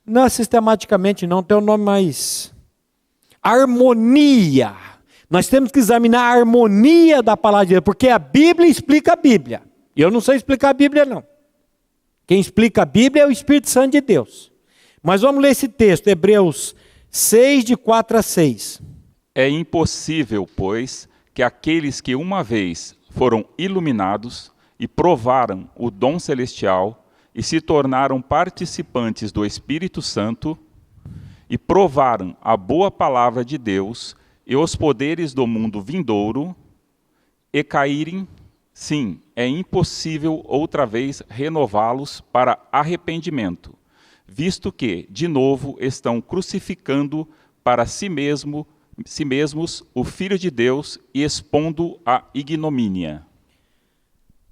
[0.07, 2.53] Não sistematicamente, não, tem um nome mais.
[3.43, 4.75] Harmonia.
[5.29, 9.17] Nós temos que examinar a harmonia da palavra de Deus, porque a Bíblia explica a
[9.17, 9.63] Bíblia.
[9.97, 11.25] Eu não sei explicar a Bíblia, não.
[12.27, 14.53] Quem explica a Bíblia é o Espírito Santo de Deus.
[15.03, 16.75] Mas vamos ler esse texto, Hebreus
[17.11, 18.81] 6, de 4 a 6.
[19.35, 27.07] É impossível, pois, que aqueles que uma vez foram iluminados e provaram o dom celestial
[27.35, 30.59] e se tornaram participantes do Espírito Santo
[31.49, 36.55] e provaram a boa palavra de Deus e os poderes do mundo vindouro
[37.53, 38.27] e caírem,
[38.73, 43.75] sim, é impossível outra vez renová-los para arrependimento,
[44.27, 47.29] visto que, de novo, estão crucificando
[47.63, 48.67] para si mesmo
[49.07, 53.27] si mesmos o Filho de Deus e expondo a ignomínia.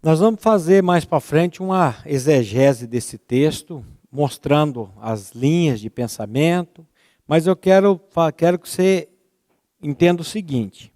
[0.03, 6.87] Nós vamos fazer mais para frente uma exegese desse texto, mostrando as linhas de pensamento,
[7.29, 8.01] mas eu quero,
[8.37, 9.09] quero que você
[9.83, 10.93] entenda o seguinte: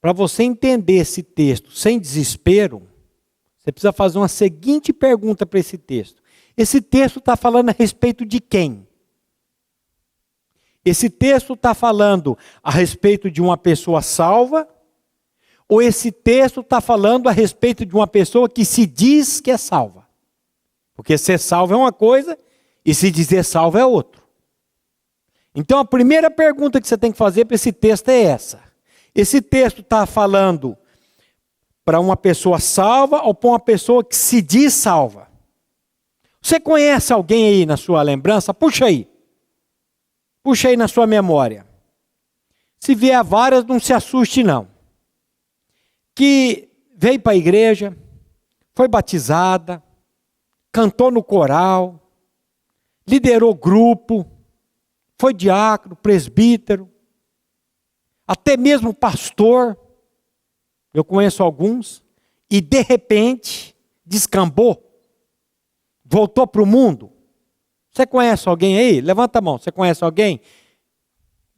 [0.00, 2.82] para você entender esse texto sem desespero,
[3.58, 6.22] você precisa fazer uma seguinte pergunta para esse texto.
[6.56, 8.87] Esse texto está falando a respeito de quem?
[10.88, 14.68] Esse texto está falando a respeito de uma pessoa salva?
[15.68, 19.56] Ou esse texto está falando a respeito de uma pessoa que se diz que é
[19.56, 20.06] salva?
[20.96, 22.38] Porque ser salvo é uma coisa
[22.84, 24.22] e se dizer salvo é outra.
[25.54, 28.62] Então a primeira pergunta que você tem que fazer para esse texto é essa:
[29.14, 30.76] esse texto está falando
[31.84, 35.28] para uma pessoa salva ou para uma pessoa que se diz salva?
[36.40, 38.54] Você conhece alguém aí na sua lembrança?
[38.54, 39.08] Puxa aí.
[40.48, 41.66] Puxa aí na sua memória.
[42.80, 44.66] Se vier várias, não se assuste não.
[46.14, 47.94] Que veio para a igreja,
[48.74, 49.84] foi batizada,
[50.72, 52.10] cantou no coral,
[53.06, 54.26] liderou grupo,
[55.18, 56.90] foi diácono, presbítero,
[58.26, 59.78] até mesmo pastor.
[60.94, 62.02] Eu conheço alguns,
[62.50, 64.82] e de repente descambou,
[66.02, 67.12] voltou para o mundo,
[67.92, 69.00] você conhece alguém aí?
[69.00, 69.58] Levanta a mão.
[69.58, 70.40] Você conhece alguém?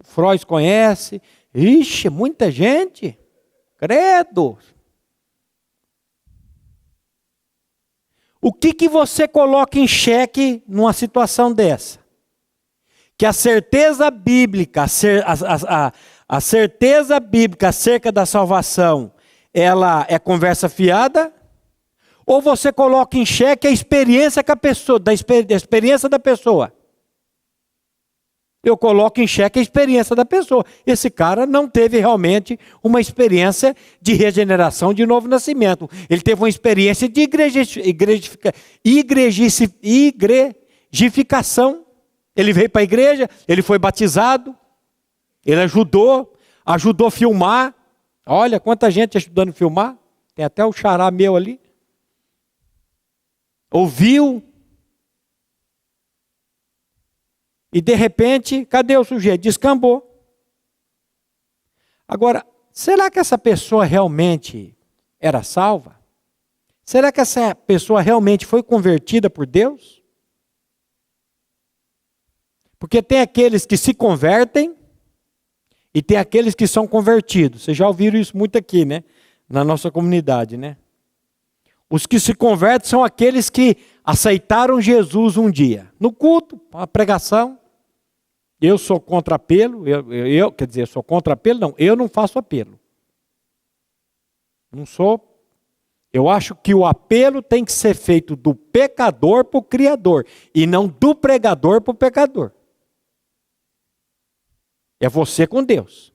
[0.02, 1.20] Freud conhece.
[1.54, 3.18] Ixi, muita gente.
[3.76, 4.58] Credo.
[8.40, 11.98] O que, que você coloca em xeque numa situação dessa?
[13.18, 15.92] Que a certeza bíblica, a, a,
[16.26, 19.12] a, certeza bíblica acerca da salvação,
[19.52, 21.30] ela é conversa fiada?
[22.30, 26.72] Ou você coloca em xeque a experiência que a pessoa, da experiência da pessoa.
[28.62, 30.64] Eu coloco em xeque a experiência da pessoa.
[30.86, 35.90] Esse cara não teve realmente uma experiência de regeneração, de novo nascimento.
[36.08, 37.28] Ele teve uma experiência de
[39.92, 41.84] igrejificação.
[42.36, 44.54] Ele veio para a igreja, ele foi batizado,
[45.44, 46.32] ele ajudou,
[46.64, 47.74] ajudou a filmar.
[48.24, 49.98] Olha quanta gente ajudando a filmar.
[50.32, 51.58] Tem até o xará meu ali
[53.70, 54.42] ouviu,
[57.72, 59.42] e de repente, cadê o sujeito?
[59.42, 60.06] Descambou.
[62.06, 64.76] Agora, será que essa pessoa realmente
[65.20, 66.00] era salva?
[66.84, 70.02] Será que essa pessoa realmente foi convertida por Deus?
[72.80, 74.74] Porque tem aqueles que se convertem
[75.94, 77.62] e tem aqueles que são convertidos.
[77.62, 79.04] Vocês já ouviram isso muito aqui, né?
[79.48, 80.76] Na nossa comunidade, né?
[81.90, 85.92] Os que se convertem são aqueles que aceitaram Jesus um dia.
[85.98, 87.58] No culto, a pregação.
[88.60, 92.38] Eu sou contra apelo, eu, eu, quer dizer, sou contra apelo, não, eu não faço
[92.38, 92.78] apelo.
[94.70, 95.26] Não sou.
[96.12, 100.66] Eu acho que o apelo tem que ser feito do pecador para o Criador, e
[100.66, 102.52] não do pregador para o pecador.
[105.00, 106.12] É você com Deus.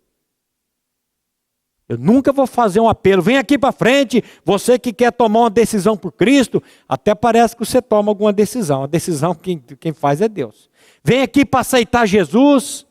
[1.88, 5.50] Eu nunca vou fazer um apelo, vem aqui para frente, você que quer tomar uma
[5.52, 10.20] decisão por Cristo, até parece que você toma alguma decisão, a decisão quem, quem faz
[10.20, 10.68] é Deus.
[11.04, 12.88] Vem aqui para aceitar Jesus.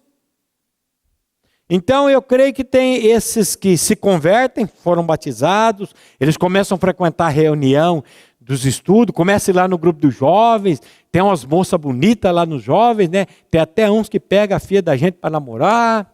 [1.69, 7.27] Então eu creio que tem esses que se convertem, foram batizados, eles começam a frequentar
[7.27, 8.05] a reunião
[8.41, 10.81] dos estudos, começa lá no grupo dos jovens,
[11.11, 13.27] tem umas moças bonitas lá nos jovens, né?
[13.51, 16.14] Tem até uns que pegam a filha da gente para namorar.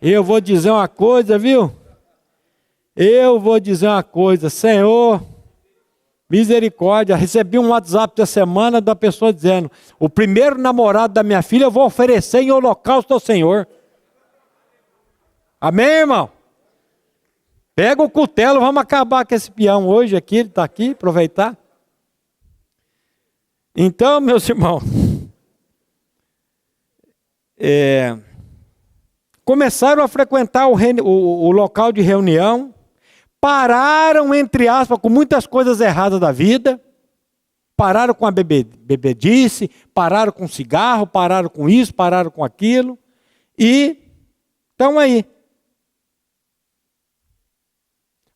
[0.00, 1.72] Eu vou dizer uma coisa, viu?
[2.94, 5.20] Eu vou dizer uma coisa, Senhor,
[6.30, 7.16] misericórdia.
[7.16, 11.70] Recebi um WhatsApp da semana da pessoa dizendo: o primeiro namorado da minha filha eu
[11.70, 13.66] vou oferecer em holocausto ao Senhor.
[15.60, 16.30] Amém, irmão?
[17.74, 21.56] Pega o cutelo, vamos acabar com esse peão hoje aqui, ele está aqui, aproveitar.
[23.76, 24.82] Então, meus irmãos,
[27.56, 28.18] é,
[29.48, 32.74] começaram a frequentar o, o, o local de reunião,
[33.40, 36.78] pararam, entre aspas, com muitas coisas erradas da vida,
[37.74, 42.98] pararam com a bebê, bebedice, pararam com cigarro, pararam com isso, pararam com aquilo,
[43.58, 43.96] e
[44.72, 45.24] estão aí.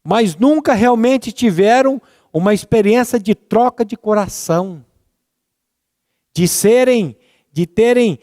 [0.03, 2.01] Mas nunca realmente tiveram
[2.33, 4.83] uma experiência de troca de coração,
[6.35, 7.15] de serem,
[7.53, 8.19] de terem,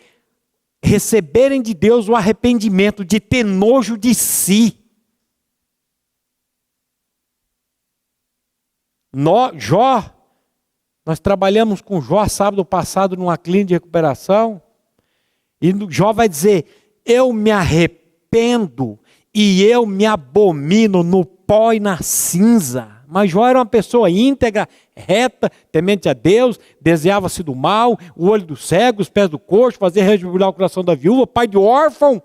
[0.84, 4.78] receberem de Deus o arrependimento, de ter nojo de si.
[9.56, 10.04] Jó,
[11.06, 14.62] nós trabalhamos com Jó sábado passado numa clínica de recuperação,
[15.62, 19.00] e Jó vai dizer: Eu me arrependo
[19.34, 22.99] e eu me abomino no pó e na cinza.
[23.10, 28.46] Mas Jó era uma pessoa íntegra, reta, temente a Deus, desejava-se do mal, o olho
[28.46, 32.22] do cego, os pés do coxo, fazia rejubilar o coração da viúva, pai de órfão.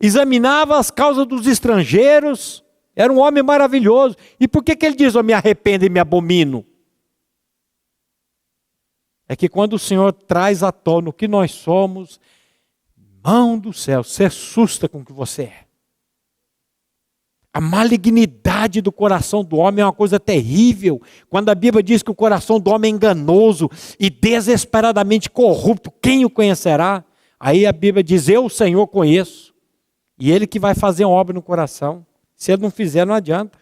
[0.00, 2.64] Examinava as causas dos estrangeiros,
[2.96, 4.16] era um homem maravilhoso.
[4.40, 6.64] E por que, que ele diz: Eu me arrependo e me abomino?
[9.28, 12.18] É que quando o Senhor traz à tona o que nós somos,
[13.22, 15.71] mão do céu, se assusta com o que você é.
[17.52, 21.02] A malignidade do coração do homem é uma coisa terrível.
[21.28, 23.68] Quando a Bíblia diz que o coração do homem é enganoso
[24.00, 27.04] e desesperadamente corrupto, quem o conhecerá?
[27.38, 29.52] Aí a Bíblia diz: Eu, Senhor, conheço.
[30.18, 32.06] E Ele que vai fazer uma obra no coração.
[32.34, 33.58] Se Ele não fizer, não adianta.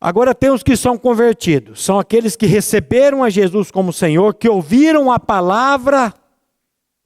[0.00, 4.48] Agora tem os que são convertidos, são aqueles que receberam a Jesus como Senhor, que
[4.48, 6.12] ouviram a palavra.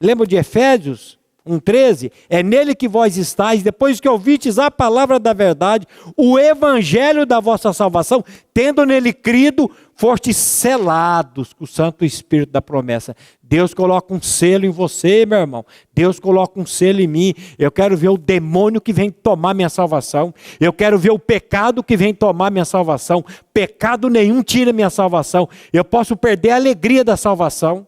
[0.01, 1.18] Lembra de Efésios?
[1.47, 5.85] 1,13, é nele que vós estáis, depois que ouvistes a palavra da verdade,
[6.15, 8.23] o evangelho da vossa salvação,
[8.53, 13.13] tendo nele crido, fostes selados com o Santo Espírito da promessa.
[13.41, 15.65] Deus coloca um selo em você, meu irmão.
[15.93, 17.33] Deus coloca um selo em mim.
[17.57, 20.33] Eu quero ver o demônio que vem tomar minha salvação.
[20.59, 23.25] Eu quero ver o pecado que vem tomar minha salvação.
[23.51, 25.49] Pecado nenhum tira minha salvação.
[25.73, 27.87] Eu posso perder a alegria da salvação,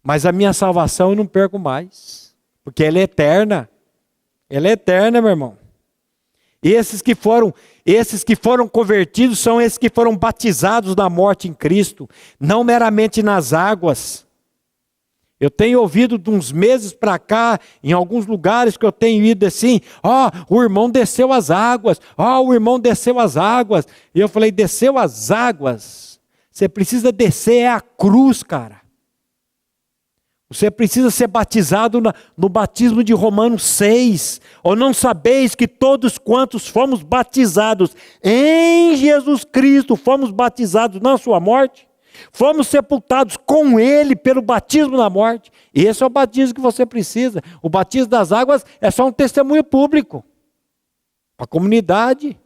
[0.00, 2.21] mas a minha salvação eu não perco mais.
[2.64, 3.68] Porque ela é eterna.
[4.48, 5.58] Ela é eterna, meu irmão.
[6.62, 7.52] Esses que foram,
[7.84, 12.08] esses que foram convertidos são esses que foram batizados na morte em Cristo,
[12.38, 14.24] não meramente nas águas.
[15.40, 19.44] Eu tenho ouvido de uns meses para cá, em alguns lugares que eu tenho ido
[19.44, 23.84] assim, ó, oh, o irmão desceu as águas, ó, oh, o irmão desceu as águas.
[24.14, 26.20] E eu falei, desceu as águas.
[26.48, 28.81] Você precisa descer é a cruz, cara.
[30.52, 32.02] Você precisa ser batizado
[32.36, 34.38] no batismo de Romanos 6.
[34.62, 41.40] Ou não sabeis que todos quantos fomos batizados em Jesus Cristo, fomos batizados na sua
[41.40, 41.88] morte?
[42.30, 45.50] Fomos sepultados com Ele pelo batismo na morte.
[45.72, 47.40] Esse é o batismo que você precisa.
[47.62, 50.22] O batismo das águas é só um testemunho público.
[51.34, 52.38] Para a comunidade,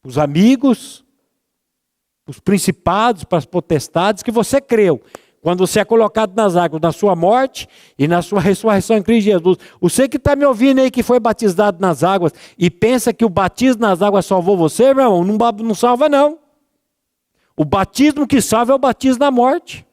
[0.00, 1.04] para os amigos,
[2.24, 5.02] para os principados, para as potestades que você creu.
[5.46, 9.26] Quando você é colocado nas águas, na sua morte e na sua ressurreição em Cristo
[9.26, 9.58] Jesus.
[9.80, 13.28] Você que está me ouvindo aí, que foi batizado nas águas e pensa que o
[13.28, 16.40] batismo nas águas salvou você, meu irmão, não, não salva não.
[17.56, 19.86] O batismo que salva é o batismo na morte.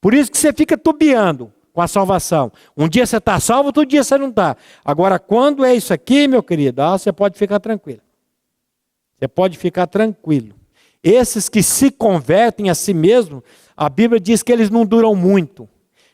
[0.00, 2.52] Por isso que você fica tubiando com a salvação.
[2.76, 4.56] Um dia você está salvo, outro dia você não está.
[4.84, 8.02] Agora, quando é isso aqui, meu querido, ah, você pode ficar tranquilo.
[9.18, 10.54] Você pode ficar tranquilo.
[11.02, 13.42] Esses que se convertem a si mesmos
[13.80, 15.66] a Bíblia diz que eles não duram muito.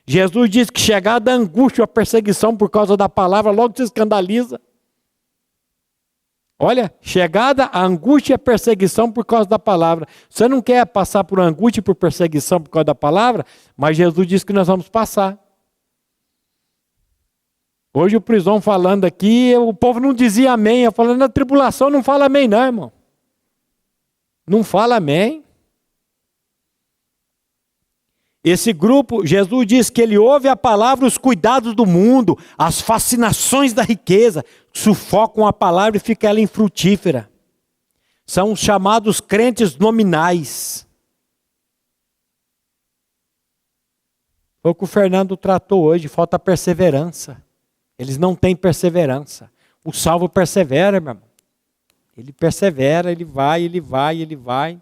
[0.06, 4.60] Jesus diz que chegada a angústia, a perseguição por causa da palavra, logo se escandaliza.
[6.60, 10.06] Olha, chegada a angústia e a perseguição por causa da palavra.
[10.30, 13.44] Você não quer passar por angústia e por perseguição por causa da palavra,
[13.76, 15.36] mas Jesus diz que nós vamos passar.
[17.92, 20.84] Hoje o prisão falando aqui, o povo não dizia amém.
[20.84, 22.92] Eu falando na tribulação não fala amém, não, irmão.
[24.46, 25.45] Não fala amém.
[28.48, 33.72] Esse grupo, Jesus diz que ele ouve a palavra, os cuidados do mundo, as fascinações
[33.72, 37.28] da riqueza, sufocam a palavra e fica ela infrutífera.
[38.24, 40.86] São os chamados crentes nominais.
[44.62, 47.42] Foi o que o Fernando tratou hoje, falta perseverança.
[47.98, 49.50] Eles não têm perseverança.
[49.84, 51.28] O salvo persevera, meu irmão.
[52.16, 54.80] Ele persevera, ele vai, ele vai, ele vai.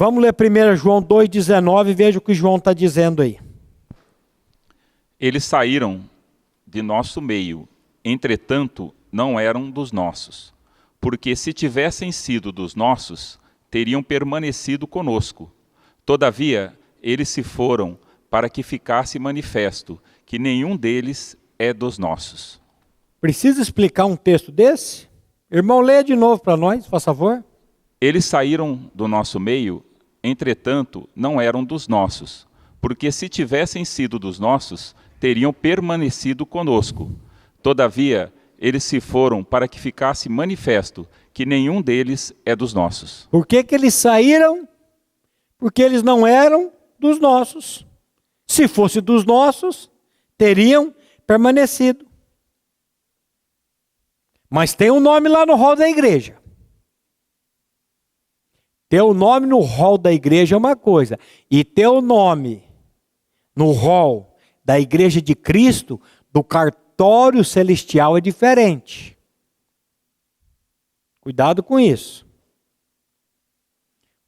[0.00, 3.38] Vamos ler 1 João 2,19 e veja o que João está dizendo aí.
[5.20, 6.08] Eles saíram
[6.66, 7.68] de nosso meio,
[8.02, 10.54] entretanto, não eram dos nossos.
[10.98, 13.38] Porque se tivessem sido dos nossos,
[13.70, 15.52] teriam permanecido conosco.
[16.06, 16.72] Todavia,
[17.02, 17.98] eles se foram
[18.30, 22.58] para que ficasse manifesto que nenhum deles é dos nossos.
[23.20, 25.10] Precisa explicar um texto desse?
[25.52, 27.44] Irmão, leia de novo para nós, por favor.
[28.00, 29.84] Eles saíram do nosso meio,
[30.22, 32.46] entretanto, não eram dos nossos,
[32.80, 37.12] porque se tivessem sido dos nossos, teriam permanecido conosco.
[37.62, 43.28] Todavia, eles se foram para que ficasse manifesto que nenhum deles é dos nossos.
[43.30, 44.68] Por que, que eles saíram?
[45.58, 47.86] Porque eles não eram dos nossos.
[48.46, 49.90] Se fosse dos nossos,
[50.36, 50.94] teriam
[51.26, 52.06] permanecido.
[54.48, 56.39] Mas tem um nome lá no hall da igreja.
[58.90, 61.16] Ter o nome no hall da igreja é uma coisa,
[61.48, 62.64] e ter o nome
[63.54, 66.00] no hall da igreja de Cristo,
[66.32, 69.16] do cartório celestial, é diferente.
[71.20, 72.26] Cuidado com isso.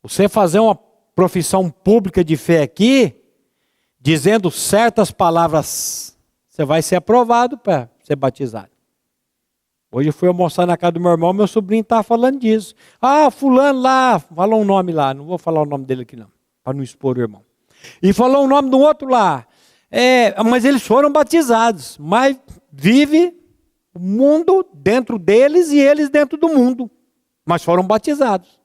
[0.01, 3.21] Você fazer uma profissão pública de fé aqui,
[4.01, 6.17] dizendo certas palavras,
[6.49, 8.72] você vai ser aprovado para ser batizado.
[9.95, 12.75] Hoje eu fui almoçar na casa do meu irmão, meu sobrinho estava falando disso.
[12.99, 16.29] Ah, fulano lá, falou um nome lá, não vou falar o nome dele aqui não,
[16.65, 17.45] para não expor o irmão.
[18.03, 19.47] E falou o nome do outro lá.
[19.91, 22.41] É, mas eles foram batizados, mas
[22.73, 23.39] vive
[23.93, 26.91] o mundo dentro deles e eles dentro do mundo.
[27.45, 28.59] Mas foram batizados.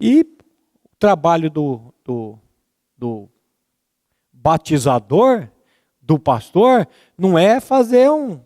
[0.00, 2.36] E o trabalho do, do,
[2.98, 3.28] do
[4.32, 5.48] batizador,
[6.00, 8.40] do pastor, não é fazer um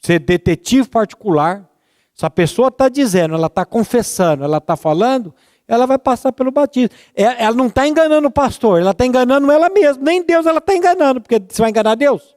[0.00, 1.68] ser detetive particular.
[2.14, 5.34] Se a pessoa está dizendo, ela está confessando, ela está falando,
[5.66, 6.90] ela vai passar pelo batismo.
[7.14, 10.02] É, ela não está enganando o pastor, ela está enganando ela mesma.
[10.02, 12.36] Nem Deus ela está enganando, porque você vai enganar Deus?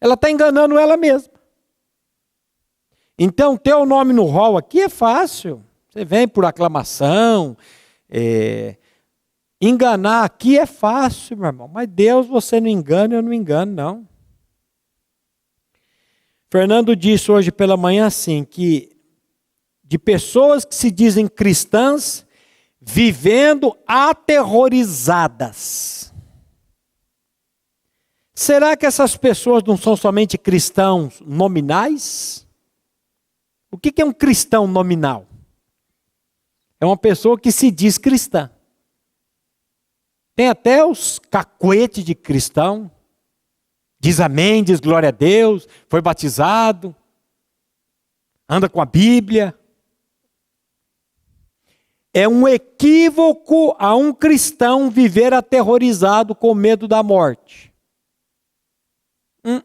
[0.00, 1.32] Ela está enganando ela mesma.
[3.16, 5.62] Então, ter o nome no rol aqui é fácil.
[5.88, 7.56] Você vem por aclamação.
[8.10, 8.76] É...
[9.60, 11.68] Enganar aqui é fácil, meu irmão.
[11.68, 14.08] Mas Deus você não engana, eu não engano, não.
[16.52, 18.94] Fernando disse hoje pela manhã assim que
[19.82, 22.26] de pessoas que se dizem cristãs
[22.78, 26.12] vivendo aterrorizadas.
[28.34, 32.46] Será que essas pessoas não são somente cristãos nominais?
[33.70, 35.26] O que é um cristão nominal?
[36.78, 38.50] É uma pessoa que se diz cristã.
[40.36, 42.90] Tem até os cacuetes de cristão,
[44.02, 46.94] diz amém, diz glória a Deus, foi batizado,
[48.48, 49.56] anda com a Bíblia.
[52.12, 57.72] É um equívoco a um cristão viver aterrorizado com medo da morte.
[59.44, 59.62] Hum.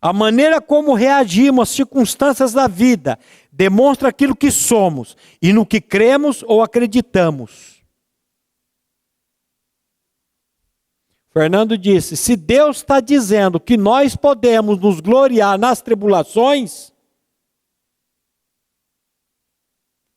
[0.00, 3.18] A maneira como reagimos às circunstâncias da vida
[3.52, 7.77] demonstra aquilo que somos e no que cremos ou acreditamos.
[11.38, 16.92] Fernando disse: se Deus está dizendo que nós podemos nos gloriar nas tribulações,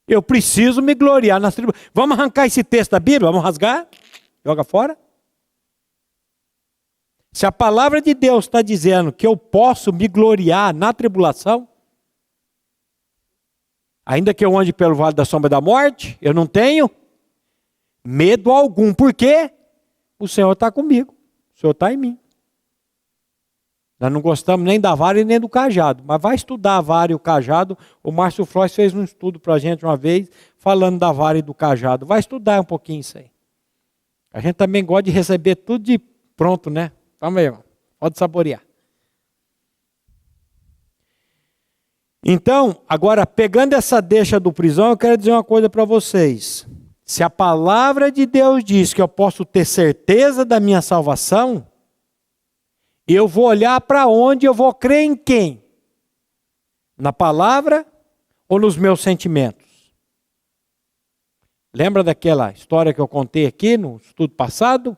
[0.08, 1.92] eu preciso me gloriar nas tribulações.
[1.94, 3.32] Vamos arrancar esse texto da Bíblia?
[3.32, 3.88] Vamos rasgar?
[4.44, 4.98] Joga fora?
[7.32, 11.70] Se a palavra de Deus está dizendo que eu posso me gloriar na tribulação,
[14.04, 16.90] ainda que eu ande pelo vale da sombra da morte, eu não tenho
[18.04, 18.92] medo algum.
[18.92, 19.54] Por quê?
[20.26, 21.14] O Senhor está comigo,
[21.56, 22.20] o Senhor está em mim.
[24.00, 27.12] Nós não gostamos nem da vara e nem do cajado, mas vai estudar a vara
[27.12, 27.78] e o cajado.
[28.02, 31.42] O Márcio Floyd fez um estudo para a gente uma vez, falando da vara e
[31.44, 32.04] do cajado.
[32.04, 33.30] Vai estudar um pouquinho isso aí.
[34.34, 36.00] A gente também gosta de receber tudo de
[36.36, 36.92] pronto, né?
[37.20, 37.64] Vamos aí, irmão.
[38.00, 38.64] Pode saborear.
[42.26, 46.68] Então, agora, pegando essa deixa do prisão, eu quero dizer uma coisa para vocês.
[47.12, 51.68] Se a palavra de Deus diz que eu posso ter certeza da minha salvação,
[53.06, 55.62] eu vou olhar para onde eu vou crer em quem?
[56.98, 57.86] Na palavra
[58.48, 59.68] ou nos meus sentimentos?
[61.74, 64.98] Lembra daquela história que eu contei aqui no estudo passado?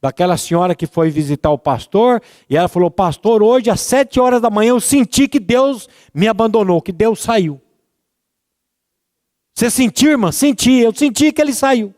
[0.00, 4.40] Daquela senhora que foi visitar o pastor e ela falou: Pastor, hoje às sete horas
[4.40, 7.60] da manhã eu senti que Deus me abandonou, que Deus saiu.
[9.58, 10.30] Você sentiu, irmã?
[10.30, 10.70] Senti.
[10.78, 11.92] Eu senti que ele saiu.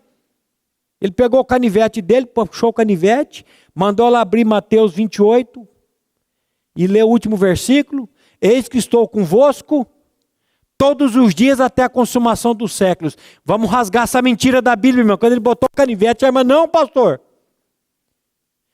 [0.99, 3.45] Ele pegou o canivete dele, puxou o canivete,
[3.75, 5.69] mandou ela abrir Mateus 28
[6.75, 8.09] e ler o último versículo.
[8.41, 9.87] Eis que estou convosco
[10.79, 13.15] todos os dias até a consumação dos séculos.
[13.45, 15.19] Vamos rasgar essa mentira da Bíblia, irmão.
[15.19, 17.21] Quando ele botou o canivete, a irmã, não, pastor.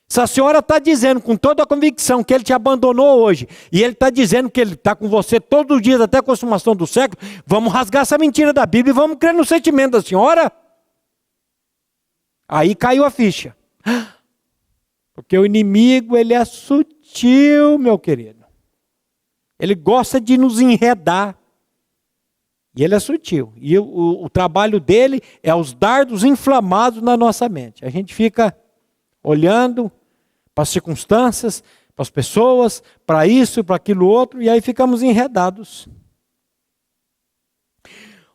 [0.07, 3.83] Se a senhora está dizendo com toda a convicção que ele te abandonou hoje, e
[3.83, 6.87] ele está dizendo que ele está com você todos os dias até a consumação do
[6.87, 10.49] século, vamos rasgar essa mentira da Bíblia e vamos crer no sentimento da senhora?
[12.47, 13.55] Aí caiu a ficha.
[15.13, 18.45] Porque o inimigo, ele é sutil, meu querido.
[19.59, 21.37] Ele gosta de nos enredar.
[22.73, 23.51] E ele é sutil.
[23.57, 27.83] E o, o, o trabalho dele é os dardos inflamados na nossa mente.
[27.83, 28.55] A gente fica
[29.21, 29.91] olhando
[30.57, 31.63] para as circunstâncias,
[31.95, 35.87] para as pessoas, para isso, para aquilo outro, e aí ficamos enredados.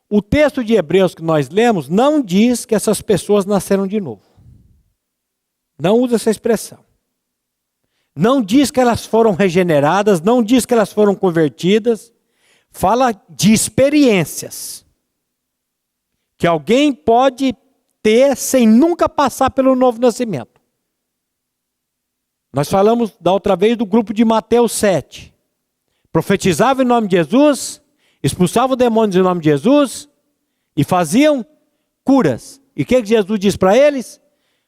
[0.08, 4.22] O texto de Hebreus que nós lemos não diz que essas pessoas nasceram de novo.
[5.76, 6.78] Não usa essa expressão.
[8.14, 12.12] Não diz que elas foram regeneradas, não diz que elas foram convertidas.
[12.70, 14.86] Fala de experiências
[16.38, 17.52] que alguém pode
[18.00, 20.51] ter sem nunca passar pelo novo nascimento.
[22.52, 25.34] Nós falamos da outra vez do grupo de Mateus 7.
[26.12, 27.80] Profetizava em nome de Jesus,
[28.22, 30.08] expulsavam demônios em nome de Jesus
[30.76, 31.46] e faziam
[32.04, 32.60] curas.
[32.76, 34.20] E o que Jesus diz para eles?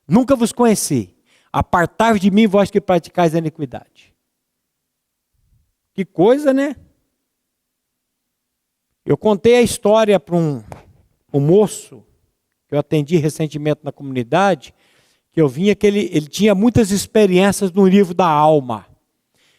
[0.09, 1.15] Nunca vos conheci.
[1.53, 4.15] Apartai-vos de mim, vós que praticais a iniquidade.
[5.93, 6.75] Que coisa, né?
[9.05, 10.65] Eu contei a história para um,
[11.33, 12.05] um moço
[12.67, 14.75] que eu atendi recentemente na comunidade,
[15.35, 18.87] que eu vinha que ele, ele tinha muitas experiências no livro da alma.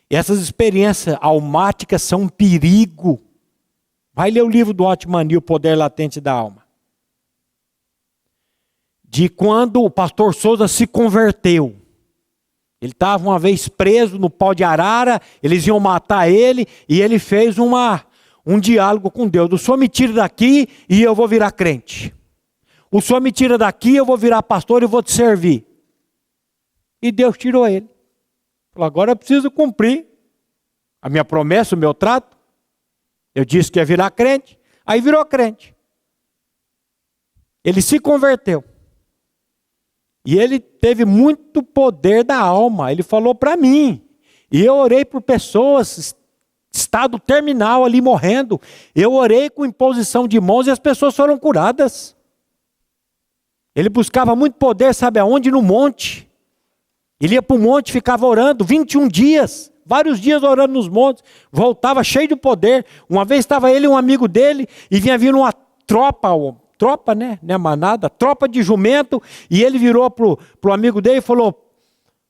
[0.09, 3.21] E essas experiências almáticas são um perigo.
[4.13, 6.63] Vai ler o livro do Otmani, O Poder Latente da Alma.
[9.03, 11.75] De quando o pastor Souza se converteu.
[12.81, 17.19] Ele estava uma vez preso no pau de arara, eles iam matar ele, e ele
[17.19, 18.05] fez uma,
[18.45, 19.51] um diálogo com Deus.
[19.51, 22.13] O senhor me tira daqui e eu vou virar crente.
[22.91, 25.65] O senhor me tira daqui, eu vou virar pastor e vou te servir.
[27.01, 27.89] E Deus tirou ele.
[28.71, 30.05] Falou, agora eu preciso cumprir
[31.01, 32.37] a minha promessa, o meu trato.
[33.33, 35.75] Eu disse que ia virar crente, aí virou crente.
[37.63, 38.63] Ele se converteu.
[40.25, 42.91] E ele teve muito poder da alma.
[42.91, 44.03] Ele falou para mim.
[44.51, 46.15] E eu orei por pessoas,
[46.71, 48.59] estado terminal ali morrendo.
[48.93, 52.15] Eu orei com imposição de mãos e as pessoas foram curadas.
[53.75, 55.51] Ele buscava muito poder, sabe aonde?
[55.51, 56.29] No monte.
[57.19, 62.03] Ele ia para o monte, ficava orando 21 dias, vários dias orando nos montes, voltava
[62.03, 62.85] cheio de poder.
[63.09, 65.53] Uma vez estava ele e um amigo dele, e vinha vindo uma
[65.85, 66.29] tropa,
[66.77, 67.39] tropa, né?
[67.41, 71.71] Não é manada, tropa de jumento, e ele virou para o amigo dele e falou: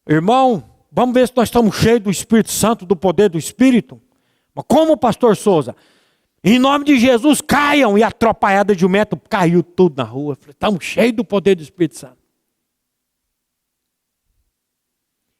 [0.07, 3.99] Irmão, vamos ver se nós estamos cheios do Espírito Santo, do poder do Espírito.
[4.53, 5.75] Mas como, pastor Souza?
[6.47, 7.97] Em nome de Jesus, caiam.
[7.97, 10.37] E a tropaiada de jumento caiu tudo na rua.
[10.47, 12.19] Estamos cheios do poder do Espírito Santo.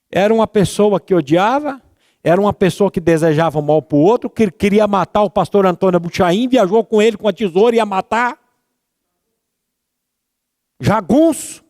[0.10, 1.80] Era uma pessoa que odiava,
[2.24, 6.00] era uma pessoa que desejava mal para o outro, que queria matar o pastor Antônio
[6.00, 8.40] Buchaim, viajou com ele com a tesoura e ia matar.
[10.80, 11.64] Jagunço.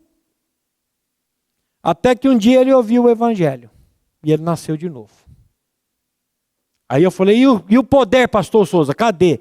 [1.84, 3.70] Até que um dia ele ouviu o evangelho.
[4.24, 5.25] E ele nasceu de novo.
[6.88, 9.40] Aí eu falei, e o, e o poder, pastor Souza, cadê?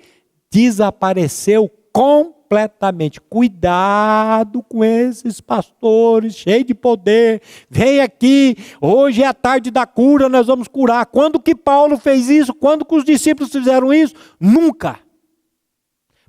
[0.50, 3.20] Desapareceu completamente.
[3.20, 7.42] Cuidado com esses pastores cheios de poder.
[7.68, 11.04] Vem aqui, hoje é a tarde da cura, nós vamos curar.
[11.06, 12.54] Quando que Paulo fez isso?
[12.54, 14.14] Quando que os discípulos fizeram isso?
[14.40, 14.98] Nunca.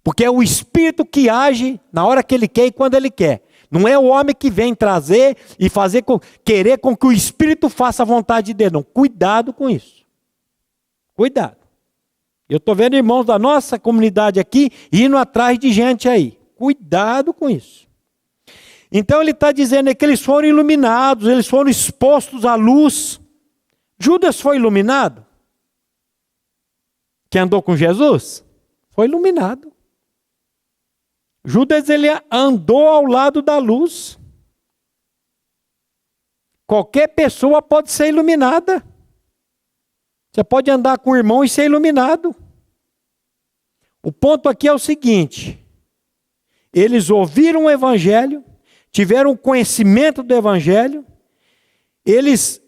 [0.04, 3.42] Porque é o Espírito que age na hora que ele quer e quando ele quer.
[3.72, 7.70] Não é o homem que vem trazer e fazer com, querer com que o Espírito
[7.70, 8.72] faça a vontade de Deus.
[8.72, 9.95] Não, cuidado com isso.
[11.16, 11.58] Cuidado.
[12.48, 16.38] Eu estou vendo irmãos da nossa comunidade aqui indo atrás de gente aí.
[16.56, 17.88] Cuidado com isso.
[18.92, 23.20] Então ele está dizendo que eles foram iluminados, eles foram expostos à luz.
[23.98, 25.26] Judas foi iluminado?
[27.30, 28.46] Que andou com Jesus?
[28.92, 29.74] Foi iluminado.
[31.44, 34.20] Judas ele andou ao lado da luz.
[36.68, 38.84] Qualquer pessoa pode ser iluminada.
[40.36, 42.36] Você pode andar com o irmão e ser iluminado.
[44.04, 45.58] O ponto aqui é o seguinte:
[46.74, 48.44] eles ouviram o evangelho,
[48.92, 51.06] tiveram conhecimento do evangelho,
[52.06, 52.62] eles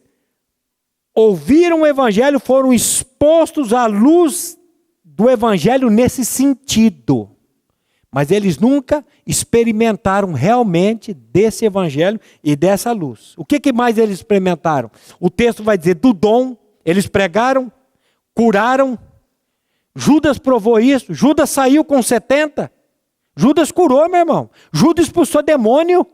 [1.14, 4.58] ouviram o evangelho, foram expostos à luz
[5.04, 7.30] do evangelho nesse sentido.
[8.10, 13.34] Mas eles nunca experimentaram realmente desse evangelho e dessa luz.
[13.36, 14.90] O que, que mais eles experimentaram?
[15.20, 16.56] O texto vai dizer do dom
[16.88, 17.70] eles pregaram,
[18.34, 18.98] curaram.
[19.94, 21.14] Judas provou isso.
[21.14, 22.72] Judas saiu com 70.
[23.36, 24.50] Judas curou, meu irmão.
[24.72, 26.08] Judas expulsou demônio.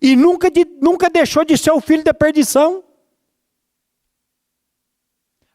[0.00, 2.84] E nunca, de, nunca deixou de ser o filho da perdição.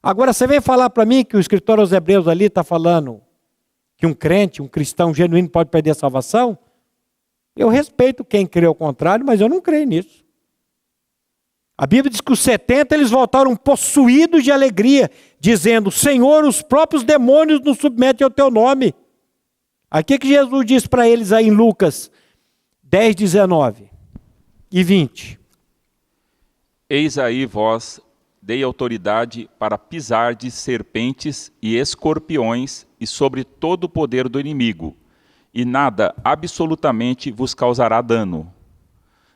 [0.04, 3.22] Agora você vem falar para mim que o escritor aos Hebreus ali está falando
[3.96, 6.58] que um crente, um cristão genuíno pode perder a salvação?
[7.56, 10.27] Eu respeito quem crê ao contrário, mas eu não creio nisso.
[11.78, 17.04] A Bíblia diz que os 70 eles voltaram possuídos de alegria, dizendo: Senhor, os próprios
[17.04, 18.96] demônios nos submetem ao teu nome.
[19.90, 22.10] Aqui que Jesus diz para eles aí em Lucas
[22.84, 23.90] 10, 19
[24.72, 25.40] e 20.
[26.90, 28.02] Eis aí vós
[28.42, 34.96] dei autoridade para pisar de serpentes e escorpiões e sobre todo o poder do inimigo,
[35.54, 38.52] e nada absolutamente vos causará dano.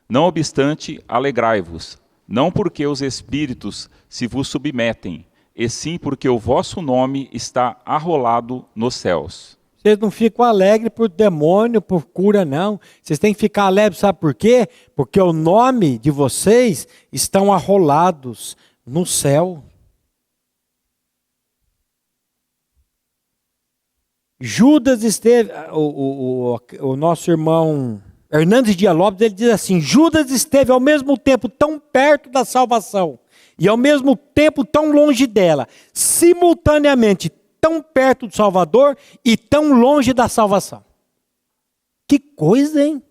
[0.09, 2.00] Não obstante, alegrai-vos,
[2.31, 8.65] não porque os espíritos se vos submetem, e sim porque o vosso nome está arrolado
[8.73, 9.59] nos céus.
[9.75, 12.79] Vocês não ficam alegres por demônio, por cura, não.
[13.01, 14.69] Vocês têm que ficar alegres, sabe por quê?
[14.95, 18.55] Porque o nome de vocês estão arrolados
[18.85, 19.61] no céu.
[24.39, 28.01] Judas esteve, o, o, o, o nosso irmão
[28.31, 33.19] Hernandes de Lopes, ele diz assim: Judas esteve ao mesmo tempo tão perto da salvação
[33.59, 37.29] e ao mesmo tempo tão longe dela, simultaneamente
[37.59, 40.83] tão perto do Salvador e tão longe da salvação.
[42.07, 43.03] Que coisa, hein?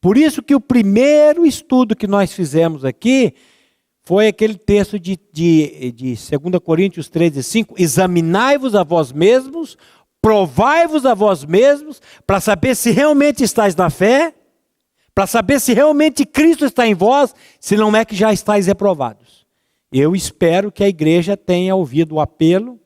[0.00, 3.34] Por isso que o primeiro estudo que nós fizemos aqui
[4.04, 9.78] foi aquele texto de, de, de 2 Coríntios 13, 5: Examinai-vos a vós mesmos,
[10.22, 14.32] provai-vos a vós mesmos, para saber se realmente estáis na fé,
[15.12, 19.44] para saber se realmente Cristo está em vós, se não é que já estáis reprovados.
[19.92, 22.80] Eu espero que a igreja tenha ouvido o apelo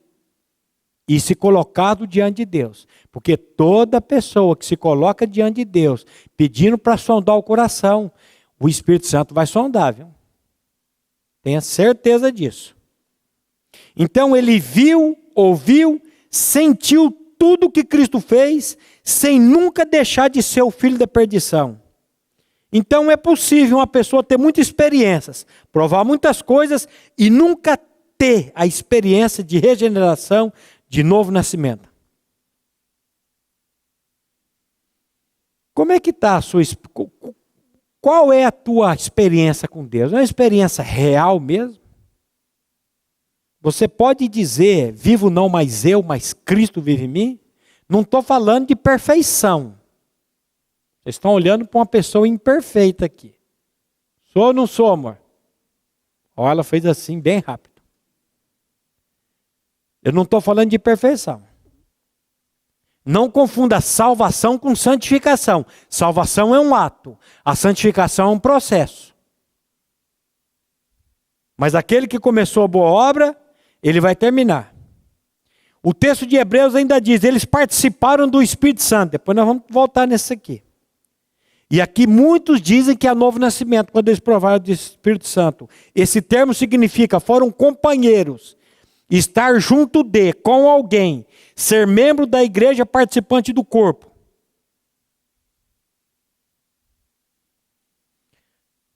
[1.07, 2.85] e se colocado diante de Deus.
[3.11, 8.11] Porque toda pessoa que se coloca diante de Deus, pedindo para sondar o coração,
[8.59, 10.13] o Espírito Santo vai sondar, viu?
[11.41, 12.75] Tenha certeza disso.
[13.95, 20.71] Então ele viu, ouviu, sentiu tudo que Cristo fez, sem nunca deixar de ser o
[20.71, 21.81] filho da perdição.
[22.71, 27.79] Então é possível uma pessoa ter muitas experiências, provar muitas coisas e nunca
[28.17, 30.51] ter a experiência de regeneração,
[30.89, 31.89] de novo nascimento.
[35.73, 36.61] Como é que está a sua
[38.01, 40.13] qual é a tua experiência com Deus?
[40.13, 41.86] É uma experiência real mesmo?
[43.61, 47.39] Você pode dizer, vivo não mais eu, mas Cristo vive em mim?
[47.89, 49.77] Não estou falando de perfeição.
[51.01, 53.33] Vocês estão olhando para uma pessoa imperfeita aqui.
[54.31, 55.17] Sou ou não sou, amor?
[56.35, 57.81] Olha, ela fez assim, bem rápido.
[60.03, 61.41] Eu não estou falando de perfeição.
[63.03, 65.65] Não confunda salvação com santificação.
[65.89, 69.15] Salvação é um ato, a santificação é um processo.
[71.55, 73.35] Mas aquele que começou a boa obra,
[73.87, 74.73] ele vai terminar.
[75.81, 79.11] O texto de Hebreus ainda diz: eles participaram do Espírito Santo.
[79.11, 80.61] Depois nós vamos voltar nesse aqui.
[81.69, 85.69] E aqui muitos dizem que é novo nascimento, quando eles provaram do Espírito Santo.
[85.93, 88.55] Esse termo significa foram companheiros,
[89.09, 91.25] estar junto de, com alguém,
[91.55, 94.09] ser membro da igreja participante do corpo.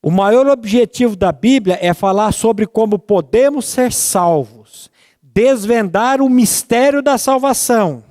[0.03, 4.89] O maior objetivo da Bíblia é falar sobre como podemos ser salvos,
[5.21, 8.03] desvendar o mistério da salvação.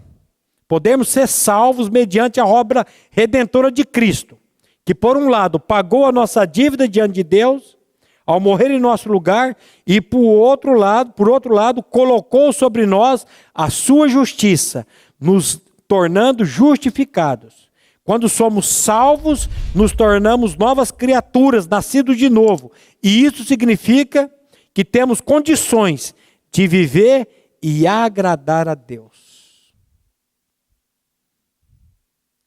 [0.68, 4.38] Podemos ser salvos mediante a obra redentora de Cristo,
[4.84, 7.76] que por um lado pagou a nossa dívida diante de Deus
[8.24, 13.26] ao morrer em nosso lugar, e por outro lado, por outro lado, colocou sobre nós
[13.53, 14.86] a sua justiça,
[15.20, 17.70] nos tornando justificados.
[18.11, 22.73] Quando somos salvos, nos tornamos novas criaturas, nascidos de novo.
[23.01, 24.29] E isso significa
[24.75, 26.13] que temos condições
[26.51, 29.73] de viver e agradar a Deus.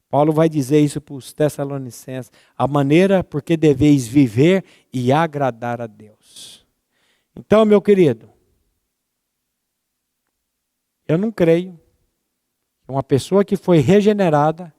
[0.09, 5.79] Paulo vai dizer isso para os Tessalonicenses, a maneira por que deveis viver e agradar
[5.79, 6.67] a Deus.
[7.33, 8.29] Então, meu querido,
[11.07, 11.79] eu não creio
[12.83, 14.73] que uma pessoa que foi regenerada,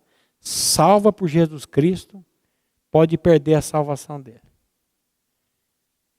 [0.45, 2.23] salva por Jesus Cristo,
[2.91, 4.43] pode perder a salvação dele.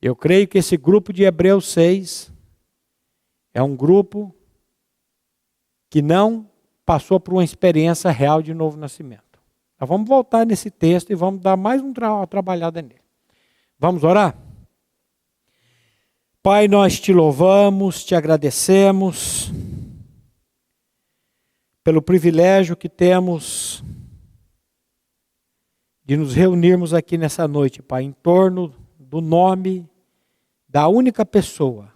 [0.01, 2.31] Eu creio que esse grupo de Hebreus 6
[3.53, 4.35] é um grupo
[5.89, 6.49] que não
[6.85, 9.23] passou por uma experiência real de novo nascimento.
[9.79, 13.01] Vamos voltar nesse texto e vamos dar mais um uma trabalhada nele.
[13.77, 14.35] Vamos orar?
[16.41, 19.51] Pai, nós te louvamos, te agradecemos
[21.83, 23.83] pelo privilégio que temos
[26.05, 29.89] de nos reunirmos aqui nessa noite, Pai, em torno do nome
[30.69, 31.91] da única pessoa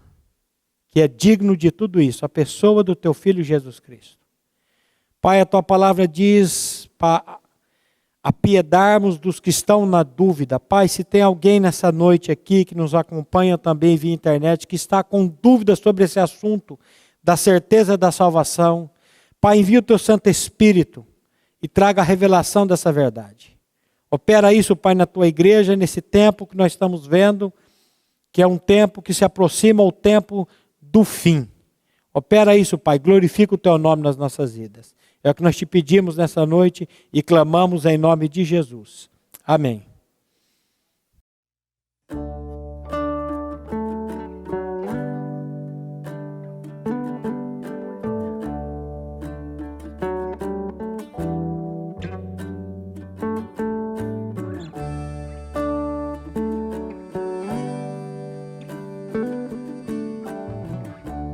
[0.89, 4.17] que é digno de tudo isso, a pessoa do teu filho Jesus Cristo.
[5.21, 7.39] Pai, a tua palavra diz para
[8.23, 10.59] apiedarmos dos que estão na dúvida.
[10.59, 15.03] Pai, se tem alguém nessa noite aqui que nos acompanha também via internet, que está
[15.03, 16.79] com dúvidas sobre esse assunto
[17.23, 18.89] da certeza da salvação,
[19.39, 21.05] Pai, envia o teu Santo Espírito
[21.61, 23.58] e traga a revelação dessa verdade.
[24.11, 27.53] Opera isso, Pai, na tua igreja, nesse tempo que nós estamos vendo,
[28.31, 30.47] que é um tempo que se aproxima ao tempo
[30.81, 31.47] do fim.
[32.13, 34.95] Opera isso, Pai, glorifica o teu nome nas nossas vidas.
[35.23, 39.09] É o que nós te pedimos nessa noite e clamamos em nome de Jesus.
[39.45, 39.88] Amém.